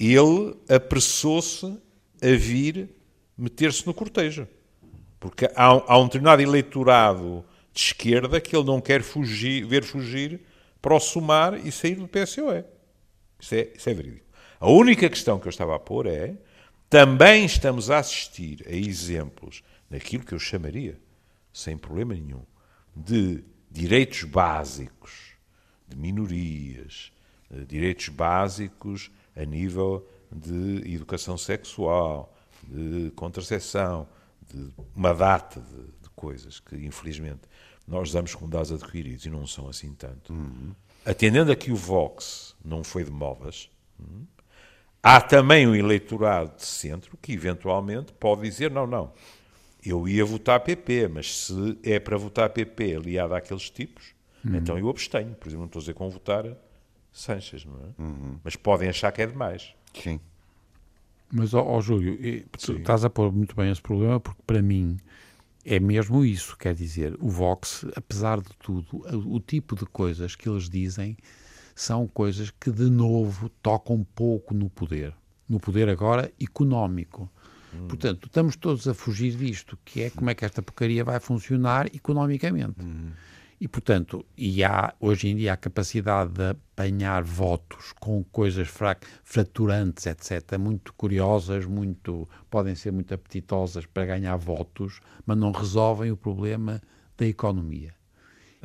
ele 0.00 0.56
apressou-se 0.68 1.66
a 2.22 2.28
vir 2.36 2.88
meter-se 3.36 3.86
no 3.86 3.92
cortejo. 3.92 4.48
Porque 5.20 5.50
há, 5.54 5.74
um- 5.74 5.82
há 5.86 5.98
um 5.98 6.04
determinado 6.04 6.40
eleitorado 6.42 7.44
de 7.72 7.80
esquerda 7.80 8.40
que 8.40 8.56
ele 8.56 8.64
não 8.64 8.80
quer 8.80 9.02
fugir, 9.02 9.66
ver 9.66 9.84
fugir 9.84 10.40
para 10.80 10.94
o 10.94 11.00
Sumar 11.00 11.54
e 11.66 11.70
sair 11.70 11.96
do 11.96 12.08
PSOE. 12.08 12.64
Isso 13.38 13.54
é, 13.54 13.68
isso 13.76 13.90
é 13.90 13.94
verídico. 13.94 14.24
A 14.58 14.70
única 14.70 15.08
questão 15.10 15.38
que 15.38 15.46
eu 15.46 15.50
estava 15.50 15.76
a 15.76 15.78
pôr 15.78 16.06
é 16.06 16.34
também 16.88 17.44
estamos 17.44 17.90
a 17.90 17.98
assistir 17.98 18.64
a 18.66 18.72
exemplos 18.72 19.62
naquilo 19.90 20.24
que 20.24 20.32
eu 20.32 20.38
chamaria, 20.38 20.98
sem 21.54 21.78
problema 21.78 22.12
nenhum, 22.14 22.44
de 22.94 23.44
direitos 23.70 24.24
básicos, 24.24 25.32
de 25.88 25.96
minorias, 25.96 27.12
de 27.50 27.64
direitos 27.64 28.08
básicos 28.08 29.10
a 29.36 29.44
nível 29.44 30.06
de 30.30 30.92
educação 30.92 31.38
sexual, 31.38 32.36
de 32.64 33.12
contracepção, 33.14 34.08
de 34.52 34.68
uma 34.94 35.14
data 35.14 35.60
de, 35.60 35.82
de 36.02 36.10
coisas 36.14 36.58
que, 36.58 36.74
infelizmente, 36.76 37.42
nós 37.86 38.12
damos 38.12 38.34
como 38.34 38.50
dados 38.50 38.72
adquiridos 38.72 39.24
e 39.24 39.30
não 39.30 39.46
são 39.46 39.68
assim 39.68 39.94
tanto. 39.94 40.32
Atendendo 41.04 41.52
a 41.52 41.56
que 41.56 41.70
o 41.70 41.76
Vox 41.76 42.56
não 42.64 42.82
foi 42.82 43.04
de 43.04 43.10
modas, 43.10 43.70
hum, 44.00 44.24
há 45.02 45.20
também 45.20 45.68
um 45.68 45.74
eleitorado 45.74 46.56
de 46.56 46.64
centro 46.64 47.16
que, 47.20 47.32
eventualmente, 47.32 48.12
pode 48.14 48.42
dizer: 48.42 48.70
não, 48.70 48.86
não, 48.86 49.12
eu 49.84 50.08
ia 50.08 50.24
votar 50.24 50.60
PP, 50.60 51.08
mas 51.08 51.46
se 51.46 51.78
é 51.82 51.98
para 51.98 52.16
votar 52.16 52.50
PP 52.50 52.96
aliado 52.96 53.34
àqueles 53.34 53.70
tipos, 53.70 54.14
então 54.44 54.78
eu 54.78 54.88
abstenho. 54.88 55.34
Por 55.34 55.48
exemplo, 55.48 55.60
não 55.60 55.66
estou 55.66 55.80
a 55.80 55.82
dizer 55.82 55.94
com 55.94 56.10
votar 56.10 56.44
Sanches, 57.12 57.64
não 57.64 57.76
é? 57.76 58.38
Mas 58.42 58.56
podem 58.56 58.88
achar 58.88 59.12
que 59.12 59.22
é 59.22 59.26
demais. 59.26 59.74
Sim. 59.94 60.18
Mas, 61.32 61.54
ó, 61.54 61.62
ó, 61.64 61.80
Júlio, 61.80 62.18
tu 62.58 62.72
estás 62.72 63.04
a 63.04 63.10
pôr 63.10 63.32
muito 63.32 63.54
bem 63.56 63.70
esse 63.70 63.80
problema, 63.80 64.20
porque 64.20 64.42
para 64.46 64.60
mim 64.60 64.98
é 65.64 65.80
mesmo 65.80 66.24
isso. 66.24 66.56
Quer 66.56 66.74
dizer, 66.74 67.16
o 67.20 67.28
Vox, 67.28 67.86
apesar 67.96 68.40
de 68.40 68.50
tudo, 68.58 69.04
o 69.28 69.40
tipo 69.40 69.74
de 69.76 69.86
coisas 69.86 70.36
que 70.36 70.48
eles 70.48 70.68
dizem 70.68 71.16
são 71.74 72.06
coisas 72.06 72.50
que, 72.50 72.70
de 72.70 72.90
novo, 72.90 73.48
tocam 73.62 74.04
pouco 74.14 74.54
no 74.54 74.68
poder. 74.68 75.14
No 75.48 75.58
poder 75.58 75.88
agora 75.88 76.32
económico. 76.40 77.30
Portanto, 77.88 78.26
estamos 78.26 78.56
todos 78.56 78.86
a 78.88 78.94
fugir 78.94 79.36
disto, 79.36 79.78
que 79.84 80.02
é 80.02 80.10
como 80.10 80.30
é 80.30 80.34
que 80.34 80.44
esta 80.44 80.62
porcaria 80.62 81.04
vai 81.04 81.20
funcionar 81.20 81.86
economicamente. 81.94 82.76
E, 83.60 83.68
portanto, 83.68 84.26
e 84.36 84.64
há, 84.64 84.92
hoje 85.00 85.28
em 85.28 85.36
dia 85.36 85.52
a 85.52 85.56
capacidade 85.56 86.32
de 86.32 86.50
apanhar 86.50 87.22
votos 87.22 87.92
com 87.98 88.22
coisas 88.24 88.68
fra 88.68 88.96
fraturantes, 89.22 90.06
etc., 90.06 90.58
muito 90.58 90.92
curiosas, 90.92 91.64
muito, 91.64 92.28
podem 92.50 92.74
ser 92.74 92.92
muito 92.92 93.14
apetitosas 93.14 93.86
para 93.86 94.04
ganhar 94.04 94.36
votos, 94.36 95.00
mas 95.24 95.38
não 95.38 95.52
resolvem 95.52 96.10
o 96.10 96.16
problema 96.16 96.82
da 97.16 97.26
economia. 97.26 97.94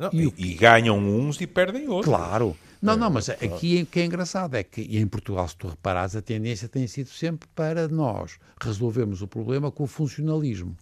Não, 0.00 0.10
E 0.12 0.32
e, 0.38 0.54
ganham 0.54 0.98
uns 0.98 1.40
e 1.40 1.46
perdem 1.46 1.88
outros. 1.88 2.14
Claro. 2.14 2.56
Não, 2.80 2.96
não, 2.96 3.10
mas 3.10 3.28
aqui 3.28 3.82
o 3.82 3.86
que 3.86 4.00
é 4.00 4.06
engraçado 4.06 4.54
é 4.54 4.62
que, 4.62 4.80
em 4.80 5.06
Portugal, 5.06 5.46
se 5.46 5.54
tu 5.54 5.68
reparares, 5.68 6.16
a 6.16 6.22
tendência 6.22 6.66
tem 6.66 6.86
sido 6.86 7.10
sempre 7.10 7.46
para 7.54 7.86
nós 7.86 8.38
resolvermos 8.58 9.20
o 9.20 9.28
problema 9.28 9.70
com 9.70 9.84
o 9.84 9.86
funcionalismo. 9.86 10.74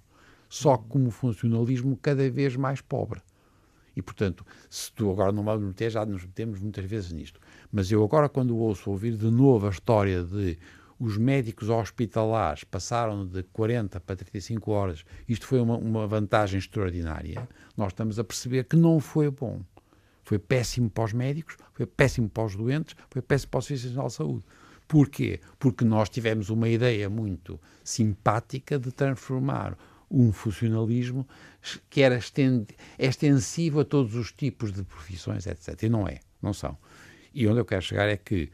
Só 0.48 0.76
que 0.76 0.88
como 0.88 1.10
funcionalismo 1.10 1.98
cada 2.00 2.30
vez 2.30 2.54
mais 2.54 2.80
pobre. 2.80 3.20
E, 3.96 4.00
portanto, 4.00 4.46
se 4.70 4.92
tu 4.92 5.10
agora 5.10 5.32
não 5.32 5.42
vais 5.42 5.60
meter, 5.60 5.90
já 5.90 6.06
nos 6.06 6.22
metemos 6.22 6.60
muitas 6.60 6.84
vezes 6.84 7.10
nisto. 7.10 7.40
Mas 7.72 7.90
eu 7.90 8.04
agora, 8.04 8.28
quando 8.28 8.56
ouço 8.56 8.88
ouvir 8.92 9.16
de 9.16 9.28
novo 9.28 9.66
a 9.66 9.70
história 9.70 10.22
de 10.22 10.56
os 10.98 11.16
médicos 11.16 11.68
hospitalares 11.68 12.64
passaram 12.64 13.26
de 13.26 13.42
40 13.44 14.00
para 14.00 14.16
35 14.16 14.70
horas, 14.70 15.04
isto 15.28 15.46
foi 15.46 15.60
uma, 15.60 15.76
uma 15.76 16.06
vantagem 16.06 16.58
extraordinária, 16.58 17.48
nós 17.76 17.92
estamos 17.92 18.18
a 18.18 18.24
perceber 18.24 18.64
que 18.64 18.76
não 18.76 18.98
foi 19.00 19.30
bom. 19.30 19.62
Foi 20.24 20.38
péssimo 20.38 20.90
para 20.90 21.04
os 21.04 21.12
médicos, 21.12 21.56
foi 21.72 21.86
péssimo 21.86 22.28
para 22.28 22.44
os 22.44 22.54
doentes, 22.54 22.94
foi 23.08 23.22
péssimo 23.22 23.50
para 23.50 23.58
o 23.58 23.62
Serviço 23.62 23.86
Nacional 23.86 24.08
de 24.08 24.12
Saúde. 24.12 24.44
Porquê? 24.86 25.40
Porque 25.58 25.84
nós 25.84 26.08
tivemos 26.08 26.50
uma 26.50 26.68
ideia 26.68 27.08
muito 27.08 27.60
simpática 27.84 28.78
de 28.78 28.90
transformar 28.90 29.76
um 30.10 30.32
funcionalismo 30.32 31.26
que 31.90 32.00
era 32.00 32.18
extensivo 32.98 33.80
a 33.80 33.84
todos 33.84 34.14
os 34.14 34.32
tipos 34.32 34.72
de 34.72 34.82
profissões, 34.82 35.46
etc. 35.46 35.82
E 35.82 35.88
não 35.88 36.08
é, 36.08 36.20
não 36.42 36.52
são. 36.52 36.76
E 37.34 37.46
onde 37.46 37.60
eu 37.60 37.64
quero 37.64 37.82
chegar 37.82 38.08
é 38.08 38.16
que 38.16 38.50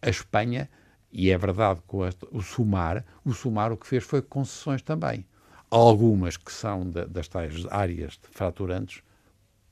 a 0.00 0.08
Espanha, 0.08 0.68
e 1.12 1.30
é 1.30 1.38
verdade 1.38 1.80
com 1.86 2.08
o 2.32 2.42
Sumar, 2.42 3.04
o 3.24 3.32
Sumar 3.32 3.72
o 3.72 3.76
que 3.76 3.86
fez 3.86 4.04
foi 4.04 4.20
concessões 4.22 4.82
também. 4.82 5.24
Algumas 5.70 6.36
que 6.36 6.52
são 6.52 6.88
da- 6.88 7.04
das 7.06 7.28
tais 7.28 7.66
áreas 7.70 8.18
fraturantes, 8.30 9.02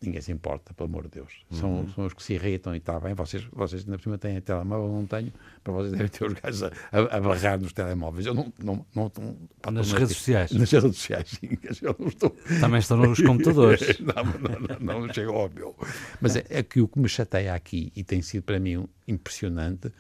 ninguém 0.05 0.21
se 0.21 0.33
importa, 0.33 0.75
pelo 0.75 0.89
amor 0.89 1.05
de 1.05 1.11
Deus. 1.11 1.45
São, 1.51 1.71
uhum. 1.71 1.89
são 1.89 2.07
os 2.07 2.13
que 2.13 2.23
se 2.23 2.35
irritam 2.35 2.75
e 2.75 2.79
está 2.79 2.99
bem. 3.01 3.15
Vocês, 3.15 3.45
vocês 3.53 3.83
ainda 3.85 3.97
por 3.97 4.03
cima 4.03 4.19
têm 4.19 4.41
telemóvel, 4.41 4.89
não 4.89 5.07
tenho. 5.07 5.33
Para 5.63 5.73
vocês 5.73 5.93
devem 5.93 6.09
ter 6.09 6.27
os 6.27 6.33
gajos 6.35 6.63
a, 6.63 6.71
a, 6.93 7.17
a 7.17 7.21
barrar 7.21 7.59
nos 7.59 7.73
telemóveis. 7.73 8.27
Eu 8.27 8.35
não. 8.35 8.53
não, 8.63 8.87
não, 8.95 9.13
não 9.17 9.73
nas 9.73 9.93
redes 9.93 10.09
nas, 10.09 10.17
sociais. 10.17 10.53
Nas 10.53 10.71
redes 10.71 10.97
sociais, 10.97 11.31
sim. 11.31 11.59
Estou... 12.07 12.31
Também 12.61 12.81
estão 12.81 12.97
nos 12.99 13.21
computadores. 13.21 13.99
não, 14.01 14.25
não, 14.25 14.79
não, 14.81 15.01
não, 15.07 15.13
chega 15.15 15.31
ao 15.31 15.49
meu. 15.49 15.75
Mas 16.21 16.37
é, 16.37 16.45
é, 16.51 16.63
que 16.63 16.81
o 16.81 16.89
que 16.89 16.99
me 16.99 17.09
chateia 17.09 17.55
aqui, 17.55 17.93
e 17.97 18.05
tem 18.05 18.21
sido 18.21 18.43
para 18.43 18.59
mim 18.59 18.87
impressionante, 19.09 19.91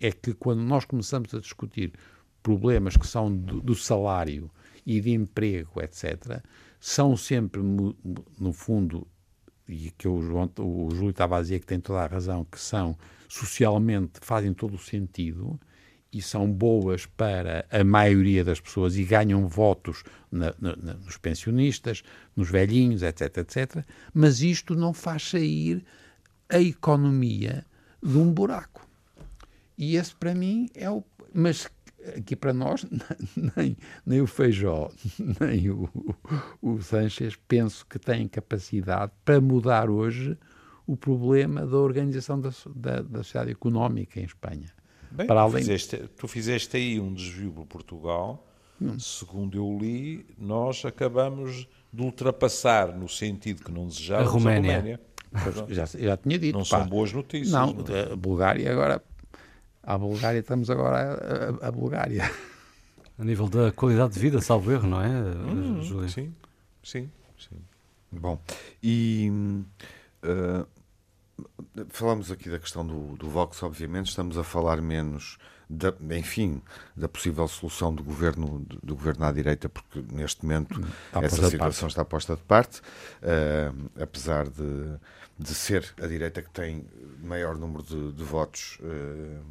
é 0.00 0.12
que 0.12 0.34
quando 0.34 0.60
nós 0.60 0.84
começamos 0.84 1.32
a 1.34 1.40
discutir 1.40 1.92
problemas 2.42 2.96
que 2.96 3.06
são 3.06 3.34
do, 3.34 3.60
do 3.60 3.74
salário 3.74 4.50
e 4.84 5.00
de 5.00 5.10
emprego, 5.10 5.82
etc., 5.82 6.42
são 6.78 7.16
sempre, 7.16 7.60
no 7.62 8.52
fundo, 8.52 9.06
e 9.68 9.90
que 9.98 10.06
o, 10.06 10.22
João, 10.22 10.50
o 10.58 10.90
Júlio 10.94 11.10
estava 11.10 11.38
a 11.38 11.42
dizer 11.42 11.60
que 11.60 11.66
tem 11.66 11.80
toda 11.80 12.00
a 12.00 12.06
razão, 12.06 12.44
que 12.44 12.60
são 12.60 12.96
socialmente, 13.28 14.20
fazem 14.20 14.54
todo 14.54 14.74
o 14.74 14.78
sentido 14.78 15.58
e 16.12 16.22
são 16.22 16.50
boas 16.50 17.04
para 17.04 17.66
a 17.70 17.82
maioria 17.82 18.44
das 18.44 18.60
pessoas 18.60 18.96
e 18.96 19.04
ganham 19.04 19.46
votos 19.48 20.04
na, 20.30 20.54
na, 20.60 20.76
nos 20.76 21.16
pensionistas, 21.16 22.02
nos 22.34 22.48
velhinhos, 22.48 23.02
etc, 23.02 23.38
etc. 23.38 23.84
Mas 24.14 24.40
isto 24.40 24.74
não 24.74 24.92
faz 24.92 25.30
sair 25.30 25.84
a 26.48 26.60
economia 26.60 27.66
de 28.02 28.16
um 28.16 28.32
buraco. 28.32 28.85
E 29.78 29.96
esse, 29.96 30.14
para 30.14 30.34
mim, 30.34 30.68
é 30.74 30.90
o. 30.90 31.02
Mas 31.32 31.68
aqui 32.16 32.36
para 32.36 32.52
nós, 32.52 32.86
nem, 33.56 33.76
nem 34.04 34.20
o 34.20 34.26
Feijó, 34.26 34.90
nem 35.40 35.70
o, 35.70 35.88
o 36.62 36.80
Sanches 36.80 37.36
penso 37.48 37.84
que 37.86 37.98
têm 37.98 38.28
capacidade 38.28 39.12
para 39.24 39.40
mudar 39.40 39.90
hoje 39.90 40.36
o 40.86 40.96
problema 40.96 41.66
da 41.66 41.76
organização 41.76 42.40
da, 42.40 42.50
da, 42.74 43.02
da 43.02 43.18
sociedade 43.18 43.50
económica 43.50 44.20
em 44.20 44.24
Espanha. 44.24 44.72
Bem, 45.10 45.26
para 45.26 45.40
além... 45.40 45.54
tu, 45.54 45.66
fizeste, 45.66 46.10
tu 46.16 46.28
fizeste 46.28 46.76
aí 46.76 47.00
um 47.00 47.12
desvio 47.12 47.52
para 47.52 47.64
Portugal. 47.64 48.46
Hum. 48.80 48.98
Segundo 48.98 49.56
eu 49.56 49.78
li, 49.80 50.26
nós 50.38 50.84
acabamos 50.84 51.66
de 51.92 52.02
ultrapassar, 52.02 52.94
no 52.94 53.08
sentido 53.08 53.64
que 53.64 53.72
não 53.72 53.86
desejávamos, 53.86 54.28
a 54.28 54.32
Roménia. 54.32 55.00
A 55.32 55.38
Roménia. 55.40 55.74
Já, 55.74 55.86
já 55.86 56.16
tinha 56.16 56.38
dito. 56.38 56.58
Não 56.58 56.64
pá, 56.64 56.78
são 56.78 56.86
boas 56.86 57.12
notícias. 57.12 57.50
Não, 57.50 57.72
não, 57.72 57.94
é? 57.94 58.12
a 58.12 58.16
Bulgária 58.16 58.70
agora 58.70 59.02
à 59.86 59.96
Bulgária, 59.96 60.40
estamos 60.40 60.68
agora 60.68 61.58
a, 61.62 61.68
a, 61.68 61.72
Bulgária. 61.72 62.30
A 63.18 63.24
nível 63.24 63.48
da 63.48 63.72
qualidade 63.72 64.14
de 64.14 64.20
vida, 64.20 64.42
salvo 64.42 64.70
erro, 64.70 64.86
não 64.86 65.00
é, 65.00 65.08
hum, 65.08 65.80
Júlio? 65.82 66.08
Sim, 66.08 66.34
sim, 66.82 67.10
sim. 67.38 67.56
Bom, 68.12 68.38
e 68.82 69.30
uh, 70.22 70.66
falamos 71.88 72.30
aqui 72.30 72.50
da 72.50 72.58
questão 72.58 72.86
do, 72.86 73.16
do 73.16 73.30
Vox, 73.30 73.62
obviamente, 73.62 74.08
estamos 74.08 74.36
a 74.36 74.44
falar 74.44 74.82
menos 74.82 75.38
da, 75.68 75.94
enfim, 76.16 76.60
da 76.96 77.08
possível 77.08 77.46
solução 77.48 77.94
do 77.94 78.02
governo, 78.02 78.60
do, 78.60 78.78
do 78.82 78.94
governo 78.94 79.24
à 79.24 79.32
direita, 79.32 79.68
porque 79.68 80.04
neste 80.12 80.44
momento 80.44 80.78
está 81.06 81.20
essa 81.22 81.48
situação 81.48 81.88
está 81.88 82.04
posta 82.04 82.36
de 82.36 82.42
parte, 82.42 82.80
uh, 82.80 83.90
apesar 84.00 84.48
de, 84.48 84.98
de 85.38 85.54
ser 85.54 85.94
a 86.00 86.06
direita 86.06 86.42
que 86.42 86.50
tem 86.50 86.84
maior 87.22 87.56
número 87.56 87.82
de, 87.82 88.12
de 88.12 88.24
votos 88.24 88.78
uh, 88.80 89.42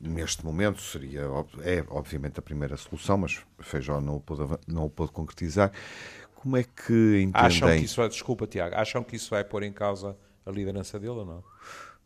neste 0.00 0.44
momento 0.44 0.80
seria 0.80 1.22
é 1.62 1.84
obviamente 1.88 2.38
a 2.38 2.42
primeira 2.42 2.76
solução, 2.76 3.18
mas 3.18 3.40
Feijó 3.60 4.00
não 4.00 4.16
o 4.16 4.20
pôde, 4.20 4.42
não 4.66 4.86
o 4.86 4.90
pôde 4.90 5.12
concretizar. 5.12 5.72
Como 6.34 6.56
é 6.56 6.62
que 6.62 7.22
entendem? 7.22 7.32
Acham 7.34 7.68
que 7.70 7.84
isso 7.84 7.96
vai, 7.96 8.08
desculpa 8.08 8.46
Tiago, 8.46 8.76
acham 8.76 9.02
que 9.02 9.16
isso 9.16 9.30
vai 9.30 9.42
pôr 9.42 9.62
em 9.62 9.72
causa 9.72 10.16
a 10.44 10.50
liderança 10.50 10.98
dele 10.98 11.12
ou 11.12 11.24
não? 11.24 11.44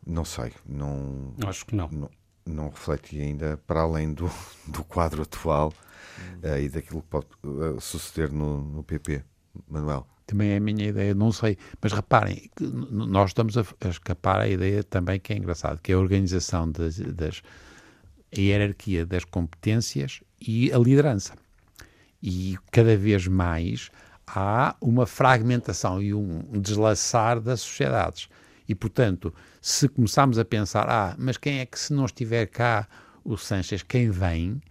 Não 0.05 0.25
sei, 0.25 0.53
não 0.65 1.33
acho 1.45 1.65
que 1.65 1.75
não. 1.75 1.89
Não, 1.89 2.09
não 2.45 2.69
refleti 2.69 3.19
ainda 3.19 3.57
para 3.67 3.81
além 3.81 4.13
do, 4.13 4.29
do 4.67 4.83
quadro 4.83 5.23
atual 5.23 5.73
hum. 6.17 6.39
uh, 6.43 6.57
e 6.57 6.69
daquilo 6.69 7.01
que 7.01 7.07
pode 7.09 7.27
uh, 7.43 7.79
suceder 7.81 8.31
no, 8.31 8.61
no 8.61 8.83
PP, 8.83 9.23
Manuel. 9.67 10.07
Também 10.29 10.51
é 10.51 10.57
a 10.57 10.59
minha 10.59 10.89
ideia, 10.89 11.15
não 11.15 11.31
sei. 11.31 11.57
Mas 11.81 11.91
reparem, 11.91 12.51
nós 12.91 13.31
estamos 13.31 13.57
a, 13.57 13.65
escapar 13.89 14.39
à 14.41 14.47
ideia 14.47 14.83
também 14.83 15.19
que 15.19 15.33
é 15.33 15.37
engraçado, 15.37 15.81
que 15.81 15.91
é 15.91 15.95
a 15.95 15.97
organização 15.97 16.71
das, 16.71 16.99
das 16.99 17.41
a 18.31 18.39
hierarquia 18.39 19.07
das 19.07 19.25
competências 19.25 20.21
e 20.39 20.71
a 20.71 20.77
liderança. 20.77 21.33
E 22.21 22.59
cada 22.71 22.95
vez 22.95 23.25
mais 23.25 23.89
há 24.27 24.75
uma 24.79 25.07
fragmentação 25.07 25.99
e 25.99 26.13
um 26.13 26.43
deslaçar 26.61 27.39
das 27.39 27.61
sociedades. 27.61 28.29
E, 28.67 28.75
portanto, 28.75 29.33
se 29.59 29.89
começarmos 29.89 30.37
a 30.37 30.45
pensar, 30.45 30.87
ah, 30.87 31.15
mas 31.17 31.37
quem 31.37 31.57
é 31.57 31.65
que 31.65 31.79
se 31.79 31.91
não 31.91 32.05
estiver 32.05 32.45
cá 32.45 32.87
o 33.25 33.35
Sanches, 33.35 33.81
quem 33.81 34.11
vem, 34.11 34.61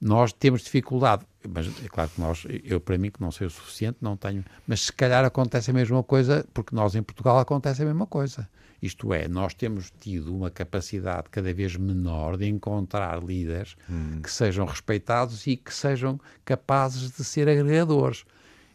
nós 0.00 0.32
temos 0.32 0.62
dificuldade 0.62 1.24
mas 1.46 1.66
é 1.84 1.88
claro 1.88 2.10
que 2.10 2.20
nós, 2.20 2.46
eu 2.64 2.80
para 2.80 2.98
mim 2.98 3.10
que 3.10 3.20
não 3.20 3.30
sei 3.30 3.46
o 3.46 3.50
suficiente, 3.50 3.98
não 4.00 4.16
tenho, 4.16 4.44
mas 4.66 4.82
se 4.82 4.92
calhar 4.92 5.24
acontece 5.24 5.70
a 5.70 5.74
mesma 5.74 6.02
coisa, 6.02 6.46
porque 6.52 6.74
nós 6.74 6.94
em 6.94 7.02
Portugal 7.02 7.38
acontece 7.38 7.82
a 7.82 7.84
mesma 7.84 8.06
coisa. 8.06 8.48
Isto 8.80 9.12
é, 9.12 9.26
nós 9.26 9.54
temos 9.54 9.92
tido 9.98 10.34
uma 10.34 10.50
capacidade 10.50 11.28
cada 11.30 11.52
vez 11.52 11.76
menor 11.76 12.36
de 12.36 12.46
encontrar 12.46 13.22
líderes 13.22 13.76
hum. 13.90 14.20
que 14.22 14.30
sejam 14.30 14.64
respeitados 14.64 15.46
e 15.46 15.56
que 15.56 15.74
sejam 15.74 16.20
capazes 16.44 17.10
de 17.10 17.24
ser 17.24 17.48
agregadores. 17.48 18.24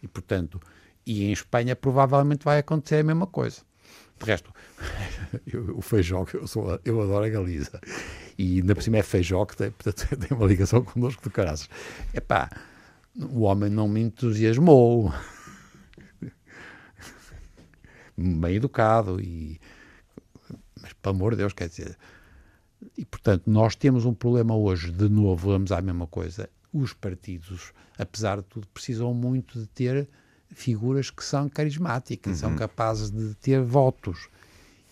E, 0.02 0.08
portanto, 0.08 0.60
e 1.06 1.24
em 1.24 1.32
Espanha 1.32 1.76
provavelmente 1.76 2.44
vai 2.44 2.60
acontecer 2.60 2.98
a 2.98 3.04
mesma 3.04 3.26
coisa. 3.26 3.62
De 4.20 4.26
resto, 4.26 4.54
o 5.76 5.82
feijó, 5.82 6.26
eu, 6.34 6.48
sou, 6.48 6.80
eu 6.86 7.02
adoro 7.02 7.26
a 7.26 7.30
Galiza. 7.30 7.80
E 8.38 8.60
ainda 8.60 8.76
por 8.76 8.84
cima 8.84 8.98
é 8.98 9.04
feijó 9.04 9.46
que 9.46 9.56
tem, 9.56 9.72
portanto, 9.72 10.08
tem 10.18 10.38
uma 10.38 10.48
ligação 10.48 10.84
connosco 10.84 11.22
do 11.24 11.32
caraças. 11.32 11.70
Epá, 12.14 12.50
o 13.20 13.42
homem 13.42 13.70
não 13.70 13.88
me 13.88 14.02
entusiasmou. 14.02 15.14
Bem 18.18 18.56
educado 18.56 19.20
e... 19.20 19.60
Mas, 20.82 20.94
pelo 20.94 21.16
amor 21.16 21.32
de 21.32 21.38
Deus, 21.38 21.54
quer 21.54 21.70
dizer... 21.70 21.98
E, 22.98 23.06
portanto, 23.06 23.44
nós 23.50 23.76
temos 23.76 24.04
um 24.04 24.14
problema 24.14 24.56
hoje, 24.56 24.92
de 24.92 25.08
novo, 25.08 25.52
vamos 25.52 25.72
à 25.72 25.82
mesma 25.82 26.06
coisa. 26.06 26.50
Os 26.72 26.92
partidos, 26.92 27.72
apesar 27.98 28.38
de 28.38 28.44
tudo, 28.44 28.68
precisam 28.68 29.14
muito 29.14 29.58
de 29.60 29.68
ter 29.68 30.10
figuras 30.54 31.10
que 31.10 31.24
são 31.24 31.50
carismáticas, 31.50 32.34
uhum. 32.34 32.50
são 32.50 32.56
capazes 32.56 33.10
de 33.12 33.34
ter 33.36 33.62
votos. 33.62 34.28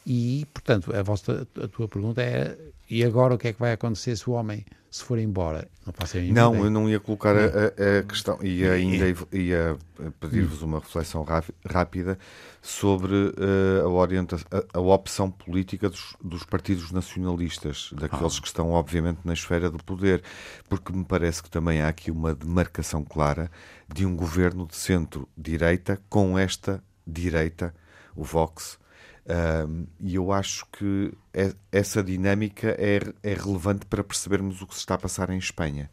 E, 0.06 0.47
portanto, 0.54 0.95
a, 0.95 1.04
vossa, 1.04 1.47
a 1.62 1.67
tua 1.67 1.88
pergunta 1.88 2.21
é: 2.21 2.58
e 2.91 3.06
agora 3.06 3.34
o 3.34 3.38
que 3.38 3.47
é 3.47 3.54
que 3.54 3.60
vai 3.60 3.71
acontecer 3.71 4.17
se 4.17 4.30
o 4.30 4.34
homem 4.34 4.65
se 4.89 5.01
for 5.01 5.17
embora? 5.17 5.65
Não 5.86 5.93
faço 5.93 6.17
a 6.17 6.19
Não, 6.19 6.51
ideia. 6.54 6.65
eu 6.65 6.69
não 6.69 6.89
ia 6.89 6.99
colocar 6.99 7.34
a, 7.38 7.99
a, 7.99 8.04
questão, 8.04 8.38
ia 8.43 8.73
ainda 8.73 9.06
ia 9.32 9.77
pedir-vos 10.19 10.62
uma 10.62 10.80
reflexão 10.80 11.25
rápida 11.65 12.19
sobre 12.62 13.13
uh, 13.13 13.86
a, 13.86 13.88
orienta 13.88 14.36
a, 14.51 14.77
a, 14.77 14.82
opção 14.82 15.32
política 15.32 15.89
dos, 15.89 16.17
dos 16.21 16.43
partidos 16.43 16.91
nacionalistas, 16.91 17.91
daqueles 17.93 18.38
ah. 18.38 18.41
que 18.41 18.47
estão, 18.47 18.71
obviamente, 18.71 19.21
na 19.23 19.32
esfera 19.32 19.69
do 19.69 19.82
poder, 19.82 20.21
porque 20.67 20.91
me 20.91 21.06
parece 21.06 21.41
que 21.41 21.49
também 21.49 21.82
há 21.82 21.88
aqui 21.88 22.12
uma 22.12 22.36
demarcação 22.36 23.06
clara 23.06 23.49
de 23.88 24.06
um 24.06 24.17
governo 24.17 24.67
de 24.67 24.75
centro-direita 24.75 25.97
com 26.10 26.38
esta 26.38 26.84
direita, 27.08 27.73
o 28.13 28.25
Vox 28.25 28.81
um, 29.67 29.86
e 29.99 30.15
eu 30.15 30.31
acho 30.31 30.65
que 30.71 31.13
é, 31.34 31.53
essa 31.71 32.03
dinâmica 32.03 32.75
é, 32.77 32.99
é 33.23 33.34
relevante 33.34 33.86
para 33.86 34.03
percebermos 34.03 34.62
o 34.62 34.67
que 34.67 34.73
se 34.73 34.79
está 34.79 34.95
a 34.95 34.97
passar 34.97 35.29
em 35.29 35.38
Espanha 35.38 35.89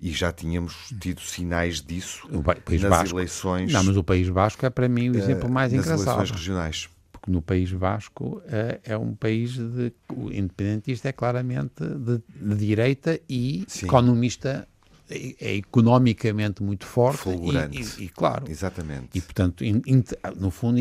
e 0.00 0.12
já 0.12 0.32
tínhamos 0.32 0.92
tido 1.00 1.20
sinais 1.20 1.82
disso 1.82 2.28
País 2.64 2.82
nas 2.82 3.10
eleições. 3.10 3.72
Não, 3.72 3.82
mas 3.82 3.96
o 3.96 4.04
País 4.04 4.28
Basco 4.28 4.64
é 4.64 4.70
para 4.70 4.88
mim 4.88 5.10
o 5.10 5.16
exemplo 5.16 5.48
uh, 5.48 5.52
mais 5.52 5.72
nas 5.72 5.84
engraçado. 5.84 6.16
eleições 6.16 6.30
regionais. 6.30 6.88
Porque 7.10 7.30
no 7.30 7.42
País 7.42 7.72
Basco 7.72 8.38
uh, 8.38 8.80
é 8.84 8.96
um 8.96 9.14
país 9.14 9.52
de. 9.52 9.92
O 10.14 10.30
independentista 10.30 11.08
é 11.08 11.12
claramente 11.12 11.84
de, 11.84 12.22
de 12.40 12.54
direita 12.56 13.18
e 13.28 13.64
Sim. 13.66 13.86
economista. 13.86 14.68
É, 15.10 15.54
economicamente 15.54 16.62
muito 16.62 16.84
forte 16.84 17.20
Fulgurante. 17.20 17.80
E, 17.80 18.02
e, 18.02 18.04
e, 18.04 18.08
claro 18.10 18.44
exatamente 18.46 19.08
e 19.14 19.22
portanto 19.22 19.64
in, 19.64 19.80
in, 19.86 20.04
no 20.36 20.50
fundo 20.50 20.78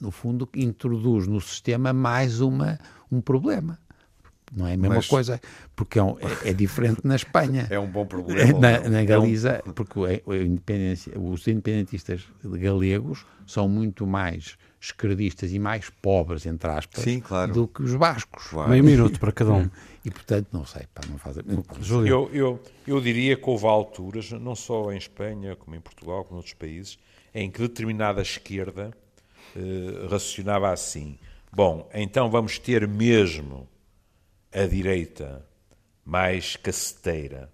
no 0.00 0.10
fundo, 0.10 0.48
introduz 0.54 1.26
no 1.26 1.40
sistema 1.40 1.92
mais 1.92 2.40
uma, 2.40 2.78
um 3.10 3.20
problema. 3.20 3.78
Não 4.52 4.66
é 4.66 4.74
a 4.74 4.76
mesma 4.76 4.96
Mas... 4.96 5.06
coisa, 5.06 5.40
porque 5.76 5.98
é, 5.98 6.02
um, 6.02 6.16
é, 6.18 6.50
é, 6.50 6.52
diferente 6.52 7.00
na 7.04 7.16
Espanha. 7.16 7.66
É 7.70 7.78
um 7.78 7.86
bom 7.86 8.06
problema. 8.06 8.58
Na, 8.58 8.88
na 8.88 9.04
Galiza, 9.04 9.62
é 9.64 9.68
um... 9.68 9.72
porque 9.72 10.00
os 11.16 11.46
independentistas 11.46 12.24
galegos 12.42 13.26
são 13.46 13.68
muito 13.68 14.06
mais 14.06 14.56
esquerdistas 14.80 15.52
e 15.52 15.58
mais 15.58 15.90
pobres, 15.90 16.46
entre 16.46 16.70
aspas, 16.70 17.02
Sim, 17.02 17.20
claro. 17.20 17.52
do 17.52 17.68
que 17.68 17.82
os 17.82 17.94
bascos. 17.94 18.46
Claro. 18.46 18.70
Meio 18.70 18.84
minuto 18.84 19.18
para 19.18 19.32
cada 19.32 19.52
um. 19.52 19.68
E, 20.04 20.10
portanto, 20.10 20.48
não 20.52 20.64
sei, 20.64 20.84
pá, 20.94 21.02
não 21.10 21.18
faz 21.18 21.36
eu, 22.06 22.30
eu, 22.32 22.62
eu 22.86 23.00
diria 23.00 23.36
que 23.36 23.50
houve 23.50 23.66
alturas, 23.66 24.30
não 24.30 24.54
só 24.54 24.90
em 24.90 24.96
Espanha, 24.96 25.54
como 25.54 25.76
em 25.76 25.80
Portugal, 25.80 26.24
como 26.24 26.36
em 26.36 26.38
outros 26.38 26.54
países, 26.54 26.98
em 27.34 27.50
que 27.50 27.60
determinada 27.60 28.22
esquerda 28.22 28.96
uh, 29.56 30.08
raciocinava 30.08 30.70
assim: 30.70 31.18
bom, 31.52 31.88
então 31.92 32.30
vamos 32.30 32.58
ter 32.58 32.86
mesmo 32.86 33.68
a 34.52 34.66
direita 34.66 35.46
mais 36.04 36.56
caceteira 36.56 37.50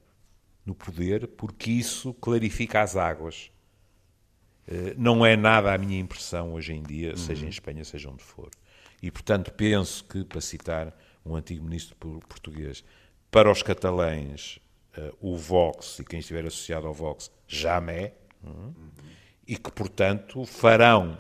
no 0.65 0.75
poder, 0.75 1.27
porque 1.29 1.71
isso 1.71 2.15
clarifica 2.15 2.81
as 2.81 2.97
águas. 2.97 3.51
Uh, 4.67 4.95
não 4.97 5.25
é 5.25 5.37
nada 5.37 5.75
a 5.75 5.79
minha 5.79 5.99
impressão 5.99 6.55
hoje 6.55 6.73
em 6.73 6.83
dia, 6.83 7.11
uhum. 7.11 7.17
seja 7.17 7.45
em 7.45 7.49
Espanha, 7.49 7.85
seja 7.85 8.09
onde 8.09 8.23
for. 8.23 8.49
E, 9.03 9.11
portanto, 9.11 9.53
penso 9.53 10.05
que, 10.05 10.25
para 10.25 10.41
citar 10.41 10.97
um 11.27 11.37
antigo 11.37 11.65
ministro 11.65 11.97
português, 12.29 12.83
para 13.31 13.51
os 13.51 13.63
catalães, 13.63 14.59
uh, 14.97 15.15
o 15.21 15.37
Vox 15.37 15.99
e 15.99 16.05
quem 16.05 16.21
estiver 16.21 16.47
associado 16.47 16.87
ao 16.87 16.95
Vox, 16.95 17.31
jamais, 17.47 18.13
uhum. 18.43 18.73
e 19.47 19.57
que, 19.57 19.71
portanto, 19.71 20.45
farão 20.47 21.19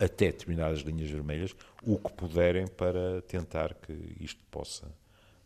até 0.00 0.26
determinadas 0.26 0.80
linhas 0.80 1.10
vermelhas 1.10 1.54
o 1.82 1.98
que 1.98 2.12
puderem 2.12 2.66
para 2.66 3.20
tentar 3.22 3.74
que 3.74 3.92
isto 4.18 4.40
possa 4.50 4.86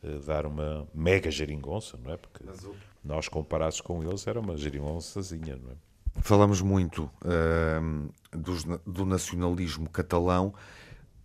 uh, 0.03 0.19
dar 0.21 0.47
uma 0.47 0.87
mega 0.95 1.31
geringonça, 1.31 1.99
não 2.03 2.13
é? 2.13 2.17
Porque 2.17 2.45
nós, 3.05 3.29
comparados 3.29 3.81
com 3.81 4.03
eles, 4.03 4.27
era 4.27 4.41
uma 4.41 4.57
geringonçazinha, 4.57 5.57
não 5.57 5.73
é? 5.73 5.75
Falamos 6.23 6.61
muito 6.61 7.11
uh, 7.25 8.13
do, 8.31 8.79
do 8.87 9.05
nacionalismo 9.05 9.91
catalão 9.91 10.55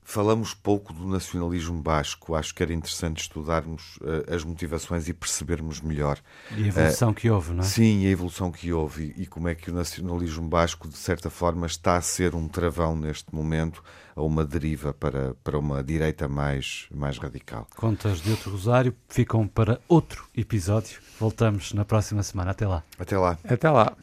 Falamos 0.10 0.56
pouco 0.56 0.92
do 0.92 1.08
nacionalismo 1.08 1.80
basco. 1.84 2.34
Acho 2.34 2.56
que 2.56 2.64
era 2.64 2.74
interessante 2.74 3.22
estudarmos 3.22 3.98
uh, 3.98 4.34
as 4.34 4.44
motivações 4.44 5.08
e 5.08 5.14
percebermos 5.14 5.82
melhor. 5.82 6.18
E 6.58 6.64
a 6.64 6.68
evolução 6.68 7.12
uh, 7.12 7.14
que 7.14 7.30
houve, 7.30 7.54
não 7.54 7.60
é? 7.60 7.64
Sim, 7.64 8.08
a 8.08 8.10
evolução 8.10 8.52
que 8.52 8.74
houve 8.74 9.14
e, 9.16 9.22
e, 9.22 9.26
como 9.28 9.48
é 9.48 9.54
que 9.54 9.70
o 9.70 9.74
nacionalismo 9.74 10.50
basco, 10.50 10.88
de 10.88 10.98
certa 10.98 11.30
forma, 11.30 11.68
está 11.68 11.96
a 11.96 12.02
ser 12.02 12.34
um 12.34 12.48
travão 12.48 12.96
neste 12.96 13.36
momento 13.36 13.84
a 14.16 14.24
uma 14.24 14.44
deriva 14.44 14.96
para, 14.96 15.36
para 15.44 15.60
uma 15.60 15.84
direita 15.84 16.28
mais, 16.28 16.88
mais 16.92 17.20
radical. 17.20 17.68
Contas 17.76 18.20
de 18.20 18.32
outro 18.32 18.50
Rosário 18.50 18.96
ficam 19.08 19.48
para 19.48 19.80
outro 19.88 20.26
episódio. 20.36 21.00
Voltamos 21.20 21.72
na 21.72 21.86
próxima 21.86 22.24
semana. 22.24 22.50
Até 22.50 22.66
lá. 22.66 22.84
Até 22.98 23.16
lá. 23.16 23.38
Até 23.48 23.70
lá. 23.70 23.96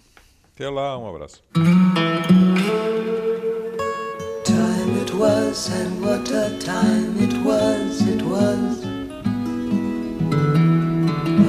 Até 0.54 0.70
lá, 0.70 0.96
um 0.96 1.10
abraço. 1.10 1.42
Was, 5.18 5.70
and 5.70 6.02
what 6.02 6.30
a 6.30 6.58
time 6.58 7.16
it 7.18 7.32
was, 7.42 8.02
it 8.06 8.22
was. 8.22 8.84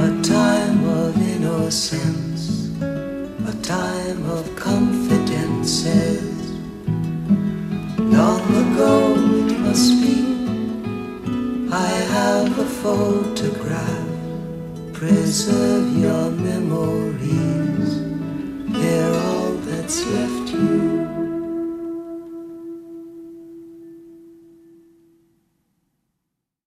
A 0.07 0.21
time 0.23 0.87
of 0.87 1.17
innocence, 1.21 2.69
a 2.81 3.53
time 3.61 4.29
of 4.29 4.55
confidences. 4.55 6.51
Long 7.99 8.41
ago 8.65 9.15
it 9.41 9.59
must 9.59 10.01
be, 10.01 10.17
I 11.71 11.87
have 12.15 12.57
a 12.57 12.65
photograph. 12.65 14.07
Preserve 14.93 15.97
your 15.97 16.31
memories, 16.31 18.01
they're 18.71 19.13
all 19.13 19.51
that's 19.67 20.05
left 20.05 20.53
you. 20.53 20.96